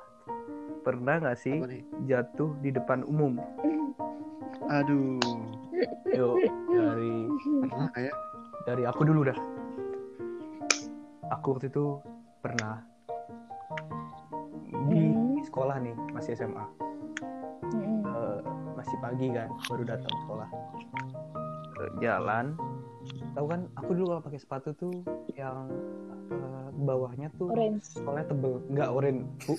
Pernah 0.84 1.16
nggak 1.18 1.38
sih 1.38 1.56
jatuh 2.04 2.52
di 2.60 2.68
depan 2.68 3.00
umum? 3.02 3.40
Aduh. 4.66 5.16
Yuk 6.06 6.36
dari 6.68 7.14
Pernah 7.64 7.90
ya? 7.96 8.12
dari 8.64 8.82
aku 8.84 9.02
dulu 9.02 9.24
dah. 9.24 9.38
Aku 11.32 11.56
waktu 11.56 11.68
itu 11.68 11.98
pernah 12.38 12.84
di 14.84 15.00
Hmm. 15.08 15.40
sekolah 15.42 15.80
nih 15.80 15.96
masih 16.12 16.36
SMA. 16.36 16.64
Mm-mm. 17.64 18.04
Eh, 18.04 18.38
masih 18.76 18.96
pagi 19.00 19.32
kan 19.32 19.48
baru 19.66 19.82
datang 19.86 20.14
sekolah 20.20 20.48
Eh, 21.74 21.90
jalan 21.98 22.52
tahu 23.32 23.46
kan 23.46 23.60
aku 23.74 23.90
dulu 23.92 24.06
kalau 24.08 24.22
pakai 24.22 24.38
sepatu 24.38 24.70
tuh 24.74 24.94
yang 25.32 25.66
eh, 26.28 26.68
bawahnya 26.76 27.28
tuh 27.34 27.48
Orange. 27.48 27.84
soalnya 27.94 28.24
tebel 28.26 28.62
nggak 28.68 28.88
orange 28.88 29.22
Bu, 29.40 29.52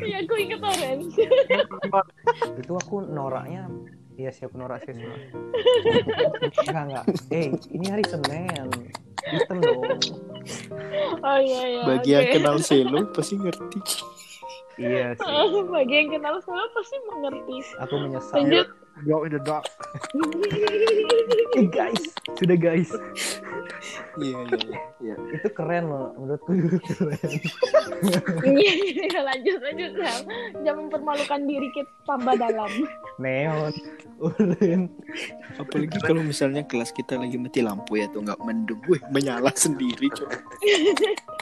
Iya, 0.00 0.16
aku 0.22 0.34
inget 0.36 0.60
orange. 0.60 1.14
itu 2.56 2.72
aku 2.74 2.94
noraknya 3.02 3.68
iya 4.14 4.30
siap 4.30 4.52
norak 4.52 4.84
sih 4.84 4.92
semua 4.92 5.16
enggak 6.62 6.84
enggak 6.84 7.04
eh 7.30 7.46
ini 7.70 7.86
hari 7.88 8.04
senin 8.04 8.68
hitam 9.22 9.58
dong 9.58 9.84
Oh 11.20 11.36
iya, 11.38 11.60
iya. 11.70 11.82
Bagi 11.84 12.10
yang 12.10 12.26
kenal 12.32 12.56
Selo 12.58 13.04
pasti 13.10 13.36
ngerti. 13.36 13.78
iya 14.78 15.12
sih 15.12 15.28
Bagi 15.66 15.94
yang 15.94 16.08
kenal 16.10 16.40
saya 16.40 16.64
pasti 16.72 16.96
mengerti. 17.06 17.56
aku 17.76 17.94
menyesal 17.98 18.36
Lanjut. 18.40 18.66
Go 19.06 19.24
in 19.24 19.32
the 19.32 19.40
dark. 19.40 19.64
eh 21.58 21.66
guys 21.66 22.02
sudah 22.38 22.54
guys 22.54 22.90
Iya 24.20 24.38
iya 24.46 24.58
iya. 24.60 24.78
Iya. 25.00 25.14
itu 25.34 25.48
keren 25.50 25.90
loh 25.90 26.14
menurutku 26.14 26.52
itu 26.54 26.78
keren 26.94 27.18
Iya, 28.44 28.72
iya, 28.76 29.18
lanjut, 29.24 29.58
lanjut. 29.60 29.90
Sam. 29.98 30.20
Jangan 30.64 30.80
mempermalukan 30.88 31.40
diri 31.44 31.68
kita 31.72 31.90
tambah 32.08 32.34
dalam. 32.36 32.70
neon 33.20 33.72
orange 34.20 34.88
Apalagi 35.60 35.98
kalau 36.04 36.24
misalnya 36.24 36.64
kelas 36.64 36.92
kita 36.92 37.20
lagi 37.20 37.36
mati 37.36 37.60
lampu 37.60 38.00
ya 38.00 38.08
tuh 38.08 38.24
nggak 38.24 38.40
mendung, 38.40 38.80
wih 38.88 39.00
menyala 39.12 39.52
sendiri 39.52 40.08
coy. 40.12 40.28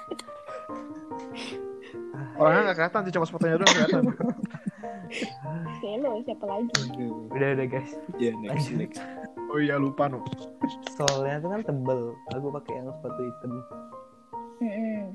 Orangnya 2.38 2.71
nggak 2.71 2.76
kelihatan 2.78 3.02
sih, 3.02 3.12
cuma 3.18 3.26
sepatunya 3.26 3.59
doang 3.59 3.75
kelihatan. 3.75 4.04
Selo, 5.83 6.23
siapa 6.23 6.45
lagi? 6.47 6.71
Udah 7.35 7.49
udah 7.59 7.66
guys. 7.66 7.92
Ya 8.21 8.30
next 8.38 8.71
next. 8.78 9.02
Oh 9.49 9.59
iya, 9.59 9.80
lupa 9.80 10.07
no. 10.07 10.23
solnya 10.95 11.40
tuh 11.40 11.50
kan 11.50 11.61
tebel. 11.64 12.14
Aku 12.37 12.52
pakai 12.52 12.73
yang 12.78 12.92
sepatu 12.92 13.21
hitam. 13.26 13.52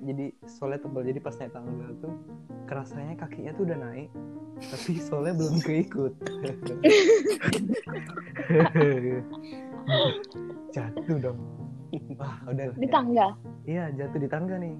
Jadi 0.04 0.26
solnya 0.50 0.80
tebel. 0.82 1.02
Jadi 1.08 1.20
pas 1.22 1.36
naik 1.38 1.54
tangga 1.54 1.88
tuh 2.02 2.14
kerasanya 2.68 3.14
kakinya 3.16 3.52
tuh 3.56 3.64
udah 3.70 3.78
naik. 3.80 4.10
Tapi 4.60 4.98
solnya 5.00 5.34
belum 5.38 5.62
keikut. 5.62 6.14
Jatuh 10.74 11.18
dong 11.22 11.63
wah 12.20 12.36
udah 12.48 12.66
Di 12.74 12.88
ya. 12.88 12.92
tangga. 12.92 13.28
iya 13.64 13.84
jatuh 13.94 14.20
di 14.20 14.30
tangga 14.30 14.56
nih 14.58 14.76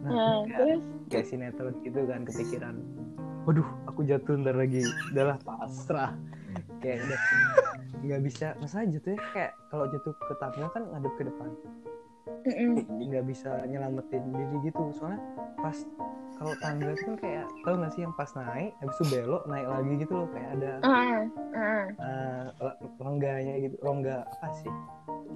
Nah, 0.00 0.08
nah 0.08 0.40
kayak, 0.48 0.56
terus 0.56 0.80
kayak 1.12 1.26
sinetron 1.28 1.74
gitu 1.84 2.00
kan 2.08 2.24
kepikiran 2.24 2.76
waduh 3.44 3.68
aku 3.84 4.00
jatuh 4.04 4.32
ntar 4.40 4.56
lagi 4.56 4.80
udahlah 5.12 5.36
pasrah 5.44 6.16
kayak 6.80 7.04
udah 7.04 7.20
nggak 8.00 8.20
bisa 8.24 8.56
masa 8.58 8.88
jatuhnya 8.88 9.20
kayak 9.36 9.52
kalau 9.68 9.84
jatuh 9.92 10.12
ke 10.16 10.34
tangga 10.40 10.66
kan 10.72 10.82
ngadep 10.88 11.12
ke 11.20 11.22
depan. 11.28 11.50
Nggak 12.88 13.24
bisa 13.26 13.50
nyelamatin 13.66 14.22
diri 14.32 14.56
gitu 14.64 14.92
soalnya 14.96 15.20
pas 15.58 15.76
kalau 16.40 16.56
tangga 16.56 16.88
itu 16.90 17.02
kan 17.04 17.16
kayak 17.20 17.44
tau 17.62 17.76
gak 17.76 17.92
sih 17.92 18.00
yang 18.00 18.14
pas 18.16 18.30
naik 18.32 18.72
habis 18.80 18.96
itu 18.96 19.04
belok 19.12 19.44
naik 19.44 19.66
lagi 19.68 19.92
gitu 20.00 20.12
loh 20.14 20.28
kayak 20.32 20.48
ada 20.56 20.72
Ah, 20.80 21.20
ah. 21.52 21.84
eh, 22.48 22.74
lengganya 22.96 23.54
gitu 23.60 23.76
rongga 23.80 24.24
apa 24.24 24.48
sih 24.56 24.72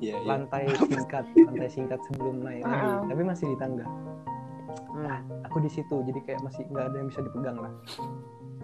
Iya, 0.02 0.18
iya. 0.18 0.26
lantai 0.26 0.66
singkat, 0.90 1.22
lantai 1.38 1.70
singkat 1.70 2.00
sebelum 2.10 2.42
naik 2.42 2.66
lagi, 2.66 2.82
Ah. 2.82 3.06
tapi 3.06 3.22
masih 3.22 3.46
di 3.46 3.56
tangga. 3.56 3.86
Hmm. 4.90 5.22
Aku 5.46 5.62
di 5.62 5.70
situ, 5.70 6.02
jadi 6.02 6.18
kayak 6.26 6.40
masih 6.42 6.66
nggak 6.66 6.90
ada 6.90 6.96
yang 6.98 7.08
bisa 7.14 7.22
dipegang 7.22 7.58
lah. 7.62 7.70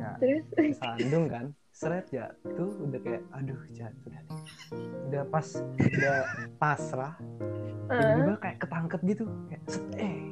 Ya, 0.01 0.17
Terus 0.17 0.49
sandung 0.81 1.29
kan, 1.29 1.53
seret 1.71 2.09
jatuh, 2.09 2.73
udah 2.81 3.01
kayak, 3.05 3.21
aduh 3.37 3.61
jatuh 3.71 4.09
dah. 4.09 4.23
nih. 4.25 4.41
Udah 5.13 5.29
pas, 5.29 5.45
udah 5.77 6.25
pasrah, 6.57 7.21
tiba-tiba 7.85 8.41
kayak 8.41 8.57
ketangkep 8.65 9.01
gitu, 9.07 9.25
kayak, 9.47 9.63
set, 9.69 9.85
eh, 10.01 10.25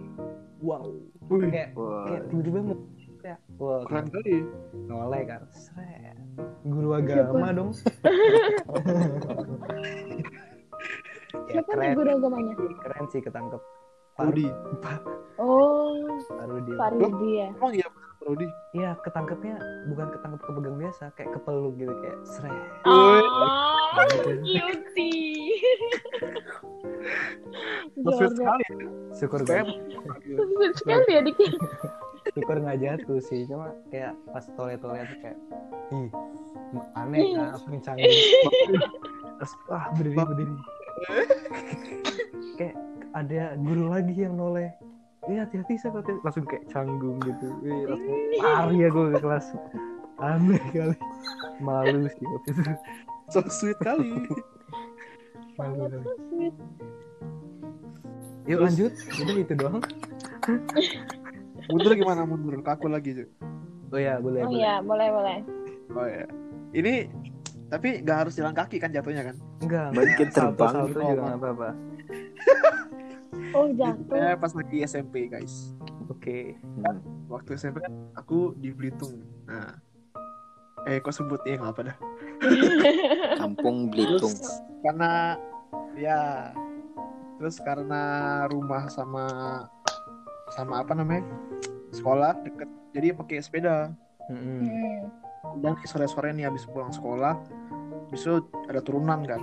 wow, 0.64 0.88
kayak, 1.28 1.76
Wah, 1.76 2.08
kayak 2.08 2.32
tiba-tiba 2.32 2.58
mau 2.64 2.80
kayak, 3.20 3.38
wah, 3.60 3.84
keren 3.84 4.08
kali. 4.08 4.40
noleh 4.88 5.22
kan, 5.28 5.44
seret, 5.52 6.16
guru 6.64 6.96
agama 6.96 7.52
dong. 7.52 7.76
ya 7.76 7.84
siapa 11.60 11.68
nih 11.68 11.68
keren, 11.68 11.92
guru 11.92 12.08
agamanya? 12.16 12.56
keren 12.56 13.04
sih 13.12 13.20
ketangkep. 13.20 13.60
Rudi. 14.18 14.50
Oh, 15.38 15.94
Baru 16.34 16.58
dia. 16.66 16.74
Pak 16.74 16.90
Rudi 16.98 17.38
ya. 17.38 17.54
Emang 17.54 17.70
iya 17.70 17.86
Rudi. 18.26 18.46
Iya, 18.74 18.98
ketangkepnya 19.06 19.56
bukan 19.88 20.06
ketangkep 20.12 20.40
kepegang 20.42 20.76
biasa, 20.76 21.04
kayak 21.14 21.30
kepeluk 21.38 21.74
gitu 21.78 21.94
kayak 22.02 22.18
seret. 22.26 22.54
Oh, 22.84 23.22
cutie. 24.42 25.54
Sweet 27.98 28.32
Jorok. 28.32 28.32
sekali. 28.34 28.64
Syukur 29.14 29.40
gue, 29.42 29.60
Sweet 30.36 30.74
sekali 30.78 31.10
ya 31.10 31.20
Diki. 31.24 31.46
syukur 32.36 32.56
nggak 32.60 32.78
jatuh 32.84 33.18
sih, 33.24 33.48
cuma 33.48 33.72
kayak 33.88 34.12
pas 34.30 34.44
toilet-toilet 34.54 35.08
tuh 35.08 35.18
kayak, 35.24 35.38
ih, 35.96 36.10
aneh 36.94 37.24
kan, 37.34 37.56
aku 37.56 37.66
canggih. 37.80 38.12
Terus, 39.38 39.52
wah 39.70 39.84
berdiri 39.96 40.14
berdiri. 40.18 40.54
kayak 42.58 42.76
ada 43.16 43.56
guru 43.62 43.88
lagi 43.88 44.14
yang 44.14 44.36
noleh. 44.36 44.70
Iya 45.26 45.42
hati-hati 45.44 45.74
saya 45.82 45.98
hati 45.98 46.14
langsung 46.22 46.46
kayak 46.46 46.64
canggung 46.70 47.18
gitu. 47.26 47.46
Wih, 47.66 47.90
langsung 47.90 48.14
lari 48.38 48.78
aku 48.86 49.00
ke 49.10 49.18
kelas. 49.18 49.46
Aneh 50.22 50.62
kali. 50.70 50.96
Malu 51.58 52.06
sih 52.06 52.26
waktu 52.26 52.50
itu. 52.54 52.62
so 53.34 53.40
sweet 53.50 53.78
kali. 53.82 54.14
Malu 55.58 55.90
kali. 55.90 55.98
So 56.06 56.12
sweet. 56.30 56.54
Yuk 58.48 58.60
lanjut, 58.64 58.92
udah 58.96 59.36
itu 59.36 59.54
doang. 59.58 59.82
Mundur 61.68 61.92
gimana 61.92 62.24
mundur? 62.24 62.56
Ke 62.64 62.80
aku 62.80 62.88
lagi, 62.88 63.12
Cuk. 63.12 63.28
Oh 63.92 64.00
ya, 64.00 64.16
boleh, 64.24 64.40
Oh 64.40 64.48
boleh. 64.48 64.56
iya, 64.56 64.74
boleh 64.80 65.08
boleh. 65.12 65.36
Oh 65.92 66.06
ya. 66.08 66.24
Ini 66.72 67.12
tapi 67.68 68.00
nggak 68.00 68.16
harus 68.24 68.32
jalan 68.40 68.56
kaki 68.56 68.80
kan 68.80 68.88
jatuhnya 68.88 69.28
kan? 69.28 69.36
Enggak, 69.60 69.92
enggak. 69.92 70.32
terbang 70.32 70.32
Salto-salto 70.32 70.88
gitu. 70.88 71.00
juga 71.04 71.20
nggak 71.20 71.36
apa-apa. 71.36 71.68
Oh 73.54 73.66
jatuh. 73.72 74.12
Saya 74.12 74.34
pas 74.36 74.52
lagi 74.52 74.76
SMP 74.84 75.28
guys. 75.28 75.72
Oke. 76.08 76.56
Hmm. 76.82 77.00
Waktu 77.28 77.56
SMP 77.56 77.80
kan 77.84 77.92
aku 78.16 78.56
di 78.56 78.72
Belitung. 78.72 79.20
Nah, 79.48 79.76
eh 80.84 81.00
kok 81.00 81.12
sebut 81.12 81.40
ya 81.44 81.60
nggak 81.60 81.72
apa 81.72 81.82
dah. 81.92 81.96
Kampung 83.40 83.92
Terus 83.92 84.20
Belitung. 84.22 84.34
karena 84.78 85.10
ya 85.98 86.54
terus 87.38 87.58
karena 87.62 88.02
rumah 88.50 88.86
sama 88.90 89.26
sama 90.54 90.82
apa 90.82 90.94
namanya 90.94 91.22
sekolah 91.90 92.34
deket 92.46 92.70
jadi 92.94 93.14
pakai 93.14 93.42
sepeda 93.42 93.90
Mm-mm. 94.30 94.62
Hmm. 94.66 95.02
dan 95.62 95.74
sore 95.86 96.06
sore 96.06 96.30
nih 96.34 96.46
habis 96.46 96.66
pulang 96.66 96.90
sekolah 96.94 97.38
besok 98.10 98.46
ada 98.70 98.82
turunan 98.82 99.22
kan 99.26 99.42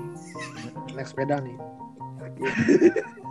naik 0.91 1.07
sepeda 1.07 1.39
nih 1.43 1.55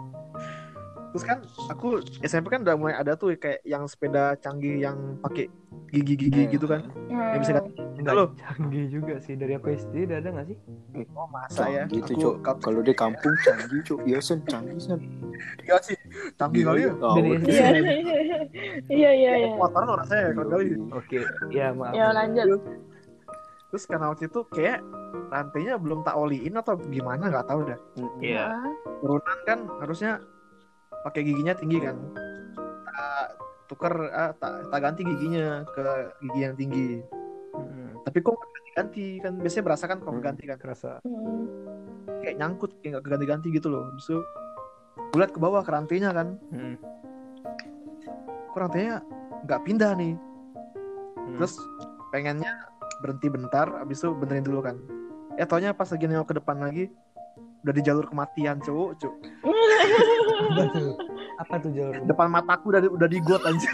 terus 1.15 1.23
kan 1.25 1.39
aku 1.71 2.03
SMP 2.21 2.51
kan 2.51 2.61
udah 2.61 2.75
mulai 2.75 2.99
ada 2.99 3.15
tuh 3.15 3.31
kayak 3.35 3.63
yang 3.63 3.87
sepeda 3.87 4.35
canggih 4.37 4.83
yang 4.83 4.99
pakai 5.23 5.47
gigi-gigi 5.89 6.51
gitu 6.51 6.67
kan 6.67 6.83
yang 7.07 7.39
bisa. 7.39 7.63
Enggak 7.95 8.11
Halo. 8.11 8.25
canggih 8.35 8.85
juga 8.91 9.15
sih 9.17 9.33
dari 9.33 9.55
aku 9.55 9.71
SD 9.71 9.95
udah 10.05 10.19
ada 10.19 10.29
nggak 10.29 10.47
sih? 10.49 10.59
oh 11.09 11.29
masa 11.29 11.65
ya 11.67 11.87
Aku- 11.87 12.19
Cok. 12.19 12.59
Kalau 12.59 12.83
di 12.83 12.91
kampung 12.93 13.31
canggih, 13.41 13.79
Cok. 13.81 14.01
Iya, 14.03 14.19
Sen. 14.19 14.43
Canggih, 14.45 14.75
Sen. 14.77 14.99
iya 15.63 15.79
sih 15.79 15.95
canggih 16.35 16.63
kali 16.65 16.81
ya 16.83 16.93
Dari 16.93 17.29
udah. 17.31 17.47
SD. 17.47 17.77
Iya 18.91 19.11
iya 19.11 19.11
iya 19.13 19.33
iya. 19.41 19.49
motoran 19.55 19.87
orang 19.89 20.07
saya 20.07 20.23
kan 20.29 20.47
kali 20.49 20.67
Oke, 20.91 21.19
ya 21.49 21.71
maaf. 21.71 21.95
Ya 21.95 22.11
lanjut. 22.11 22.59
terus 23.71 23.87
karena 23.87 24.07
waktu 24.09 24.27
itu 24.27 24.41
kayak 24.49 24.83
rantainya 25.29 25.75
belum 25.77 26.03
tak 26.03 26.15
oliin 26.15 26.55
atau 26.55 26.75
gimana 26.81 27.27
nggak 27.27 27.43
tahu 27.45 27.63
dah 27.65 27.79
Iya. 28.19 28.51
Turunan 28.99 29.39
kan 29.45 29.59
harusnya 29.79 30.23
pakai 31.05 31.21
giginya 31.21 31.53
tinggi 31.53 31.79
kan 31.79 31.97
tak 32.89 33.27
tuker 33.69 33.95
ah, 34.09 34.33
tak, 34.41 34.73
tak 34.73 34.81
ganti 34.81 35.03
giginya 35.05 35.63
ke 35.69 35.85
gigi 36.25 36.41
yang 36.41 36.57
tinggi 36.57 36.89
Mm-mm. 37.55 38.01
tapi 38.09 38.19
kok 38.25 38.41
ganti 38.75 39.23
kan 39.23 39.39
biasanya 39.39 39.65
berasa 39.71 39.85
kan 39.87 40.03
kok 40.03 40.19
ganti 40.19 40.45
kan 40.51 40.59
Kerasa. 40.59 40.99
hmm. 41.07 41.45
kayak 42.25 42.37
nyangkut 42.41 42.75
kayak 42.83 42.99
nggak 42.99 43.05
ganti-ganti 43.07 43.49
gitu 43.55 43.69
loh 43.71 43.87
gue 43.95 45.19
liat 45.21 45.31
ke 45.31 45.39
bawah 45.39 45.63
ke 45.63 45.71
rantainya 45.71 46.11
kan 46.11 46.35
Mm. 46.51 46.75
kok 48.51 48.59
rantainya 48.59 48.99
nggak 49.47 49.61
pindah 49.63 49.93
nih 49.95 50.15
Mm. 51.21 51.37
terus 51.39 51.55
pengennya 52.11 52.51
berhenti 52.99 53.29
bentar 53.31 53.67
habis 53.79 54.03
itu 54.03 54.11
benerin 54.17 54.43
dulu 54.43 54.65
kan 54.65 54.77
eh 55.37 55.47
taunya 55.47 55.71
pas 55.71 55.87
lagi 55.87 56.07
nengok 56.07 56.31
ke 56.31 56.35
depan 56.43 56.57
lagi 56.59 56.85
udah 57.65 57.73
di 57.73 57.83
jalur 57.83 58.05
kematian 58.05 58.61
cowok 58.61 58.91
cuk 58.99 59.15
apa 60.45 60.63
tuh? 60.71 60.93
Apa 61.37 61.55
tuh 61.59 61.71
jalur? 61.73 61.95
depan 62.05 62.29
mataku 62.29 62.65
udah 62.69 62.81
udah 62.87 63.09
di 63.09 63.19
got 63.21 63.43
anjir 63.43 63.73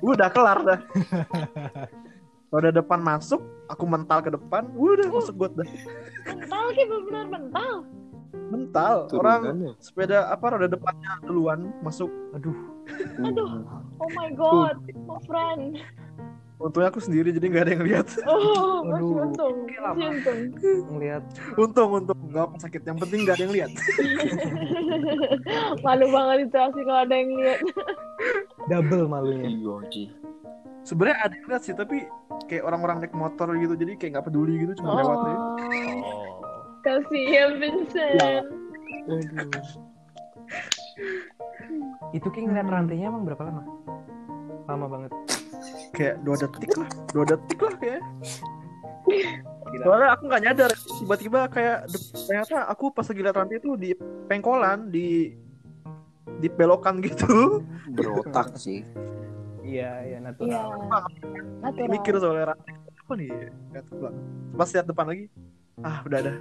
udah 0.00 0.28
kelar 0.30 0.58
dah 0.62 0.80
udah 2.48 2.70
depan 2.72 3.00
masuk 3.00 3.42
aku 3.66 3.84
mental 3.84 4.18
ke 4.20 4.30
depan 4.30 4.70
udah 4.72 5.08
masuk 5.08 5.34
got 5.36 5.52
dah 5.54 5.68
Mental 6.26 6.64
kayak 6.68 6.88
benar 7.04 7.26
mental. 7.28 7.72
mental 8.46 8.94
orang 9.12 9.40
Turunannya. 9.42 9.70
sepeda 9.78 10.18
apa 10.28 10.44
roda 10.48 10.68
depannya 10.68 11.12
duluan 11.20 11.70
masuk 11.80 12.10
Aduh, 12.32 12.54
Aduh. 13.18 13.50
Oh 13.96 14.10
my 14.12 14.28
god, 14.30 14.76
my 15.00 15.18
friend. 15.24 15.80
Untungnya 16.56 16.88
aku 16.88 16.98
sendiri 16.98 17.28
jadi 17.30 17.46
nggak 17.46 17.62
ada 17.62 17.72
yang 17.72 17.84
lihat 17.84 18.06
Oh, 18.26 18.80
masih 18.82 19.04
Aduh. 19.04 19.22
untung. 19.24 19.54
Oke 19.62 19.76
lah, 19.76 19.92
Masih 19.92 20.08
untung. 20.08 20.38
ngelihat 20.90 21.22
untung 21.54 21.88
untung 21.94 22.18
nggak 22.26 22.42
apa 22.42 22.54
sakit 22.58 22.80
yang 22.82 22.96
penting 22.96 23.18
nggak 23.22 23.34
ada 23.36 23.42
yang 23.44 23.54
lihat 23.54 23.70
Malu 25.84 26.06
banget 26.08 26.36
itu 26.44 26.56
asli 26.56 26.80
kalau 26.82 27.00
ada 27.00 27.14
yang 27.14 27.30
lihat. 27.34 27.58
double 28.66 29.06
malunya. 29.06 29.46
Iya, 29.46 30.10
sebenarnya 30.82 31.16
ada 31.20 31.32
yang 31.32 31.46
lihat 31.46 31.62
sih 31.62 31.72
tapi 31.72 31.96
kayak 32.46 32.62
orang-orang 32.62 32.96
naik 33.00 33.12
motor 33.12 33.46
gitu 33.54 33.72
jadi 33.74 33.92
kayak 33.94 34.10
nggak 34.16 34.24
peduli 34.26 34.52
gitu 34.62 34.72
cuma 34.78 34.96
lewat 34.96 35.16
aja 35.18 35.28
Oh, 35.28 35.34
Oh. 36.06 36.30
kasihan 36.82 37.50
Vincent. 37.58 38.44
Aduh. 39.06 39.48
Itu 42.10 42.26
King 42.30 42.48
ngeliat 42.48 42.64
rantainya 42.64 43.08
emang 43.08 43.22
berapa 43.22 43.42
lama? 43.42 43.62
Lama 44.66 44.86
banget. 44.88 45.10
Kayak 45.96 46.20
dua 46.20 46.36
detik 46.36 46.72
lah 46.76 46.90
dua 47.16 47.24
detik 47.24 47.58
lah 47.64 47.74
kayak 47.80 48.02
soalnya 49.80 50.08
aku 50.14 50.22
nggak 50.28 50.42
nyadar 50.44 50.70
tiba-tiba 51.00 51.40
kayak 51.48 51.78
ternyata 52.28 52.68
aku 52.68 52.92
pas 52.92 53.06
lagi 53.08 53.20
lihat 53.24 53.36
rantai 53.36 53.56
itu 53.58 53.70
di 53.80 53.90
pengkolan 54.28 54.92
di 54.92 55.32
di 56.36 56.48
belokan 56.52 57.00
gitu 57.00 57.64
Berotak 57.96 58.58
sih. 58.60 58.84
Iya, 59.66 60.04
iya 60.04 60.18
natural. 60.20 60.68
Natural. 61.64 61.88
mikir 61.90 62.14
soalnya 62.20 62.54
rantai 62.54 62.74
apa 63.06 63.12
nih 63.14 63.30
pas 64.58 64.68
lihat 64.74 64.86
depan 64.90 65.06
lagi 65.06 65.24
ah 65.86 66.02
udah 66.02 66.18
ada 66.26 66.34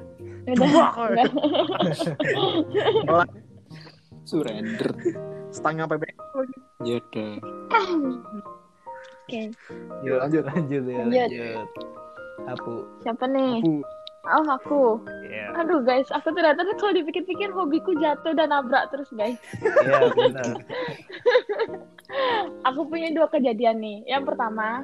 Udah. 0.50 1.30
Udah. 3.06 3.26
Surrender. 4.26 4.90
stangnya 5.54 5.86
sampai 5.86 6.02
bengkok 6.02 6.30
lagi 6.34 6.58
Ya 6.82 6.98
dah. 7.14 7.38
Oke, 9.26 9.42
Yuk, 10.02 10.18
lanjut. 10.22 10.44
lanjut 10.46 10.84
ya, 10.86 10.98
Lanjut. 11.02 11.28
lanjut. 11.28 11.68
Aku. 12.46 12.74
siapa 13.02 13.26
nih? 13.26 13.58
aku 13.58 13.82
Oh, 14.26 14.46
aku. 14.50 14.82
Iya. 15.24 15.54
Aduh 15.56 15.82
guys, 15.82 16.10
aku 16.10 16.34
ternyata 16.34 16.66
kalau 16.78 16.94
dipikir-pikir 16.94 17.50
hobiku 17.50 17.94
jatuh 17.96 18.34
dan 18.34 18.50
nabrak 18.50 18.90
terus 18.90 19.10
guys. 19.14 19.38
Iya, 19.62 20.10
benar. 20.10 20.50
Aku 22.66 22.86
punya 22.86 23.10
dua 23.12 23.28
kejadian 23.28 23.78
nih. 23.78 23.98
Yang 24.08 24.24
pertama, 24.30 24.84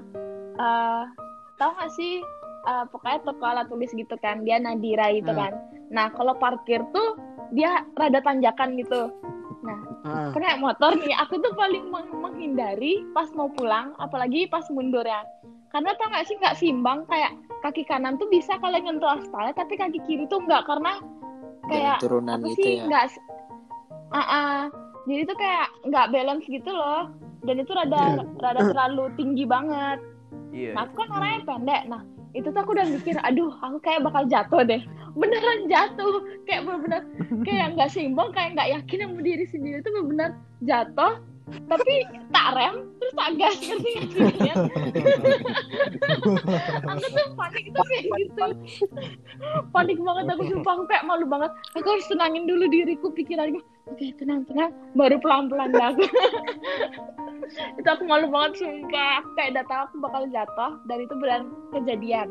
eh 0.55 1.03
tahu 1.57 1.69
gak 1.73 1.91
sih 1.91 2.21
eh, 2.63 2.83
pokoknya 2.89 3.19
toko 3.23 3.41
alat 3.41 3.65
tulis 3.65 3.89
gitu 3.89 4.13
kan, 4.19 4.41
dia 4.41 4.57
Nadira 4.57 5.09
itu 5.09 5.29
Hmm. 5.29 5.39
kan. 5.39 5.51
Nah 5.89 6.05
kalau 6.13 6.33
parkir 6.37 6.81
tuh 6.89 7.17
dia 7.51 7.81
rada 7.93 8.19
tanjakan 8.21 8.77
gitu. 8.77 9.09
Ah, 10.03 10.29
Aku 10.29 10.37
naik 10.37 10.59
motor 10.59 10.91
nih, 10.95 11.13
aku 11.13 11.37
tuh 11.37 11.53
paling 11.53 11.87
meng- 11.87 12.17
menghindari 12.17 13.05
pas 13.11 13.29
mau 13.31 13.47
pulang, 13.47 13.93
apalagi 13.97 14.47
pas 14.47 14.65
mundur 14.69 15.03
ya. 15.03 15.21
Karena 15.69 15.95
tau 15.95 16.11
gak 16.11 16.25
sih 16.27 16.35
nggak 16.35 16.57
simbang 16.57 17.07
kayak 17.07 17.31
kaki 17.61 17.85
kanan 17.85 18.17
tuh 18.17 18.27
bisa 18.27 18.59
kalian 18.59 18.83
nyentuh 18.83 19.07
aspalnya 19.07 19.53
tapi 19.53 19.77
kaki 19.77 20.01
kiri 20.03 20.25
tuh 20.27 20.41
enggak 20.43 20.65
karena 20.65 20.97
kayak 21.69 21.97
Jalan 21.97 22.03
turunan 22.03 22.37
apa 22.41 22.47
gitu 22.51 22.57
sih 22.59 22.71
ya? 22.75 22.85
nggak 22.89 23.05
Ah, 24.11 24.19
ah. 24.19 24.57
jadi 25.07 25.21
tuh 25.23 25.37
kayak 25.39 25.67
nggak 25.87 26.09
balance 26.11 26.45
gitu 26.45 26.71
loh. 26.71 27.07
Dan 27.41 27.55
itu 27.57 27.71
rada 27.71 28.21
rada 28.37 28.61
terlalu 28.67 29.05
tinggi 29.15 29.45
banget. 29.47 29.97
Iya. 30.51 30.75
nah 30.75 30.83
aku 30.83 30.93
kan 30.99 31.09
orangnya 31.15 31.39
pendek. 31.47 31.81
Nah 31.87 32.01
itu 32.31 32.47
tuh 32.47 32.59
aku 32.63 32.71
udah 32.75 32.87
mikir 32.87 33.15
aduh 33.21 33.51
aku 33.59 33.77
kayak 33.83 34.03
bakal 34.03 34.23
jatuh 34.27 34.61
deh. 34.63 34.81
Beneran 35.11 35.67
jatuh. 35.67 36.23
Kayak 36.47 36.67
bener-bener 36.67 37.01
kayak 37.43 37.67
nggak 37.75 37.89
seimbang 37.91 38.31
kayak 38.31 38.55
nggak 38.55 38.69
yakin 38.79 38.99
sama 39.07 39.21
diri 39.23 39.45
sendiri 39.47 39.77
itu 39.83 39.89
bener-bener 39.91 40.31
jatuh 40.63 41.13
tapi 41.49 42.05
tak 42.31 42.47
rem 42.55 42.75
terus 43.01 43.13
tak 43.17 43.29
gas 43.35 43.57
ngerti 43.59 43.91
aku 46.85 47.07
tuh 47.11 47.27
panik 47.35 47.63
itu 47.67 47.81
kayak 47.81 48.03
gitu. 48.07 48.45
Panik 49.73 49.97
banget 49.99 50.25
aku 50.31 50.43
sumpah 50.47 50.73
kayak 50.87 51.03
malu 51.07 51.25
banget. 51.27 51.51
Aku 51.75 51.87
harus 51.87 52.07
tenangin 52.07 52.45
dulu 52.47 52.65
diriku 52.69 53.11
pikiranku. 53.11 53.59
Oke 53.89 54.13
tenang 54.15 54.45
tenang. 54.47 54.71
Baru 54.95 55.17
pelan 55.19 55.49
pelan 55.51 55.73
aku. 55.75 56.05
Itu 57.81 57.89
aku 57.89 58.03
malu 58.07 58.31
banget 58.31 58.61
sumpah. 58.63 59.19
Kayak 59.35 59.49
udah 59.57 59.65
tahu 59.67 59.81
aku 59.89 59.95
bakal 59.99 60.23
jatuh 60.31 60.71
dan 60.87 60.97
itu 61.03 61.13
benar 61.19 61.41
kejadian. 61.75 62.27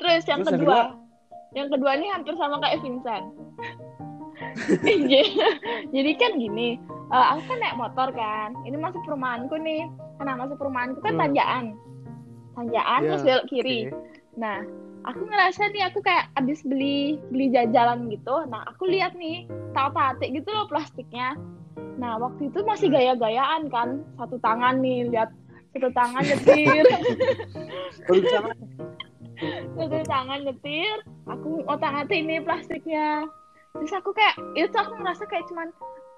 Terus 0.00 0.24
yang 0.24 0.40
Terus 0.40 0.56
kedua? 0.56 0.96
Yang 1.52 1.68
kedua 1.76 1.90
ini 1.98 2.06
hampir 2.14 2.32
sama 2.38 2.62
kayak 2.62 2.80
Vincent 2.80 3.26
jadi 5.94 6.10
kan 6.18 6.32
gini 6.38 6.76
eh, 7.10 7.26
aku 7.34 7.40
kan 7.48 7.58
naik 7.60 7.76
motor 7.78 8.08
kan 8.14 8.54
ini 8.66 8.76
masuk 8.78 9.00
perumahanku 9.06 9.56
nih 9.60 9.86
karena 10.18 10.32
masuk 10.38 10.56
perumahanku 10.60 11.00
kan 11.02 11.14
Hmm. 11.16 11.22
tanjakan 11.26 11.64
tanjakan 12.58 13.00
Iya, 13.00 13.08
terus 13.08 13.22
belok 13.24 13.46
kiri 13.48 13.80
Oke. 13.88 14.08
Nah, 14.38 14.62
aku 15.04 15.26
ngerasa 15.26 15.74
nih 15.74 15.90
aku 15.90 15.98
kayak 16.06 16.30
abis 16.38 16.62
beli 16.62 17.18
beli 17.34 17.50
jajalan 17.50 18.06
gitu. 18.14 18.46
Nah, 18.46 18.62
aku 18.62 18.86
lihat 18.86 19.18
nih 19.18 19.42
tahu-tahu 19.74 20.22
gitu 20.22 20.48
loh 20.48 20.70
plastiknya. 20.70 21.34
Nah, 21.98 22.16
waktu 22.16 22.48
itu 22.48 22.62
masih 22.62 22.88
Hmm. 22.88 22.96
gaya-gayaan 22.96 23.68
kan, 23.68 24.06
satu 24.16 24.38
tangan 24.38 24.78
nih 24.80 25.10
lihat 25.10 25.34
satu 25.74 25.90
tangan 25.92 26.22
nyetir, 26.24 26.84
satu 29.76 29.98
tangan 30.06 30.38
nyetir. 30.46 30.96
Aku 31.26 31.66
otak 31.66 32.06
atik 32.06 32.22
ini 32.24 32.40
plastiknya. 32.40 33.26
Terus 33.70 33.92
aku 33.94 34.10
kayak 34.10 34.34
itu 34.58 34.74
aku 34.74 34.92
ngerasa 34.98 35.24
kayak 35.26 35.46
cuman 35.46 35.68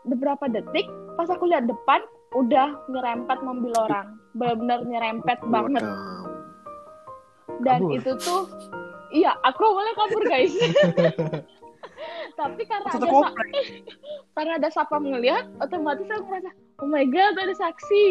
beberapa 0.08 0.44
detik 0.48 0.88
pas 1.14 1.28
aku 1.28 1.46
lihat 1.46 1.68
depan 1.68 2.00
udah 2.32 2.72
nyerempet 2.88 3.38
mobil 3.44 3.72
orang. 3.76 4.16
Benar-benar 4.32 4.78
nyerempet 4.88 5.38
banget. 5.46 5.84
Waduh. 5.84 6.20
dan 7.62 7.78
Kabur. 7.78 7.94
itu 7.94 8.10
tuh 8.18 8.42
iya 9.14 9.30
aku 9.44 9.62
boleh 9.62 9.92
kabur 9.94 10.22
guys. 10.26 10.50
Tapi 12.40 12.62
karena 12.64 12.90
Satu 12.90 13.06
ada 13.06 13.12
sa- 13.28 13.36
karena 14.34 14.52
ada 14.58 14.68
sapam 14.72 15.02
ngelihat 15.06 15.46
otomatis 15.62 16.08
aku 16.10 16.26
merasa 16.26 16.50
oh 16.82 16.88
my 16.88 17.04
god 17.06 17.36
ada 17.38 17.54
saksi. 17.54 18.04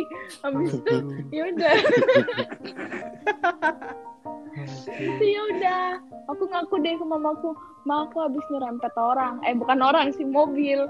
Habis 0.46 0.80
itu 0.80 0.94
ya 1.36 1.52
udah 1.52 1.76
ya 5.36 5.42
udah 5.56 5.84
aku 6.28 6.44
ngaku 6.50 6.76
deh 6.84 6.96
ke 6.98 7.06
mamaku 7.06 7.56
ma 7.88 8.06
aku 8.06 8.22
habis 8.22 8.44
nyerempet 8.52 8.94
orang 8.98 9.42
eh 9.48 9.56
bukan 9.56 9.80
orang 9.82 10.14
sih 10.14 10.28
mobil 10.28 10.86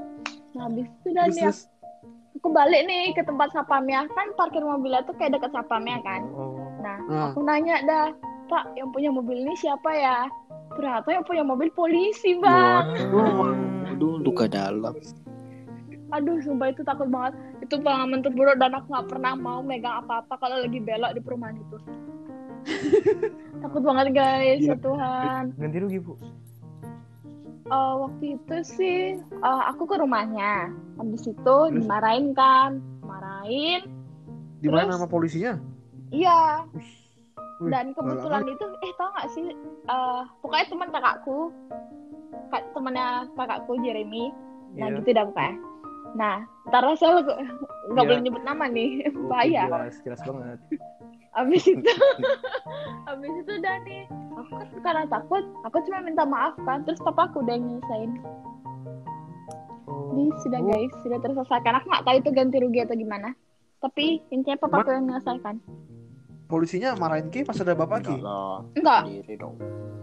nah 0.57 0.67
habis 0.67 0.87
itu 0.89 1.09
dan 1.15 1.31
ya 1.31 1.49
aku 2.35 2.47
balik 2.51 2.83
nih 2.89 3.13
ke 3.15 3.21
tempat 3.23 3.53
sapamnya 3.53 4.09
kan 4.11 4.33
parkir 4.35 4.65
mobilnya 4.65 5.05
tuh 5.05 5.15
kayak 5.15 5.37
deket 5.39 5.51
sapamnya 5.53 6.01
kan 6.03 6.25
Oh. 6.33 6.61
Nah, 6.81 6.97
Nah. 7.05 7.29
aku 7.31 7.45
nanya 7.45 7.77
dah, 7.85 8.09
Pak, 8.49 8.73
yang 8.73 8.89
punya 8.89 9.13
mobil 9.13 9.45
ini 9.45 9.53
siapa 9.53 9.89
ya? 9.93 10.25
Ternyata 10.73 11.07
yang 11.13 11.25
punya 11.27 11.43
mobil 11.45 11.69
polisi, 11.71 12.35
Bang. 12.41 12.89
Waduh, 13.13 14.17
luka 14.23 14.49
dalam. 14.49 14.97
Aduh, 16.11 16.43
sumpah 16.43 16.73
itu 16.73 16.83
takut 16.83 17.07
banget. 17.07 17.37
Itu 17.63 17.79
pengalaman 17.79 18.19
terburuk 18.19 18.59
dan 18.59 18.75
aku 18.75 18.91
nggak 18.91 19.07
pernah 19.07 19.33
mau 19.37 19.63
megang 19.63 20.03
apa-apa 20.03 20.35
kalau 20.35 20.59
lagi 20.59 20.79
belok 20.81 21.15
di 21.15 21.21
perumahan 21.23 21.55
itu. 21.55 21.77
takut 23.63 23.81
banget, 23.81 24.07
guys. 24.11 24.61
Ya 24.61 24.75
Tuhan. 24.77 25.43
Ganti 25.55 25.77
rugi, 25.79 25.99
Bu. 25.99 26.13
Eh, 27.71 27.93
waktu 28.03 28.35
itu 28.35 28.55
sih, 28.67 28.99
eh, 29.21 29.63
aku 29.71 29.87
ke 29.87 29.95
rumahnya. 29.95 30.69
Habis 30.99 31.23
itu 31.25 31.55
dimarahin 31.71 32.35
kan. 32.35 32.83
Marahin. 33.01 33.87
Di 34.59 34.67
mana 34.67 34.85
Terus? 34.85 34.93
nama 34.99 35.07
polisinya? 35.07 35.53
Iya. 36.11 36.67
Wih, 36.75 36.91
Dan 37.61 37.93
kebetulan 37.93 38.43
itu, 38.49 38.65
eh 38.81 38.93
tau 38.97 39.13
gak 39.13 39.29
sih, 39.31 39.45
eh, 39.87 40.21
pokoknya 40.41 40.65
teman 40.67 40.89
kakakku, 40.89 41.53
kak, 42.49 42.65
temannya 42.73 43.29
kakakku 43.37 43.77
Jeremy, 43.79 44.33
nah 44.75 44.89
Iya. 44.89 44.97
gitu 44.99 45.09
dah 45.13 45.25
pokoknya. 45.29 45.53
Nah, 46.11 46.35
ntar 46.67 46.83
saya 46.97 47.21
nggak 47.23 47.39
Iya. 47.95 48.09
boleh 48.09 48.21
nyebut 48.25 48.43
nama 48.43 48.65
nih, 48.67 48.89
Oh, 49.13 49.25
bahaya. 49.31 49.63
Jelas, 49.69 49.95
jelas 50.03 50.21
banget. 50.25 50.59
Abis 51.31 51.63
itu, 51.73 51.93
abis 53.07 53.31
itu 53.39 53.51
udah 53.55 53.75
nih, 53.87 54.03
aku 54.35 54.51
kan 54.51 54.67
karena 54.83 55.03
takut, 55.07 55.43
aku 55.63 55.79
cuma 55.87 56.03
minta 56.03 56.27
maaf 56.27 56.59
kan, 56.67 56.83
terus 56.83 56.99
papa 56.99 57.31
aku 57.31 57.39
udah 57.39 57.55
nyelesain. 57.55 58.19
Jadi 60.11 60.23
sudah 60.43 60.59
Oh. 60.59 60.67
guys, 60.67 60.91
sudah 61.07 61.19
terselesaikan. 61.23 61.79
Aku 61.79 61.87
nggak 61.87 62.03
tahu 62.03 62.15
itu 62.19 62.29
ganti 62.35 62.57
rugi 62.59 62.79
atau 62.83 62.99
gimana. 62.99 63.31
Tapi 63.79 64.19
intinya 64.27 64.59
papa 64.59 64.83
aku 64.83 64.91
yang 64.91 65.07
menyelesaikan. 65.07 65.55
Polisinya 66.51 66.99
marahin 66.99 67.31
Ki 67.31 67.47
pas 67.47 67.55
ada 67.55 67.79
bapak 67.79 68.11
Ki. 68.11 68.19
Enggak 68.75 69.07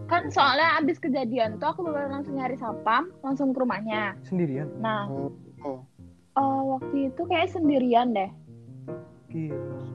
kan 0.09 0.25
soalnya 0.33 0.81
abis 0.81 0.97
kejadian 0.97 1.61
tuh 1.61 1.69
aku 1.69 1.85
baru 1.85 2.09
langsung 2.09 2.33
nyari 2.33 2.57
sapam, 2.57 3.13
langsung 3.21 3.53
ke 3.53 3.61
rumahnya. 3.61 4.17
Sendirian. 4.25 4.65
Nah, 4.81 5.05
Oh, 5.61 5.85
eh, 6.33 6.61
waktu 6.65 7.13
itu 7.13 7.21
kayak 7.29 7.53
sendirian 7.53 8.17
deh. 8.17 8.31
Gila. 9.29 9.85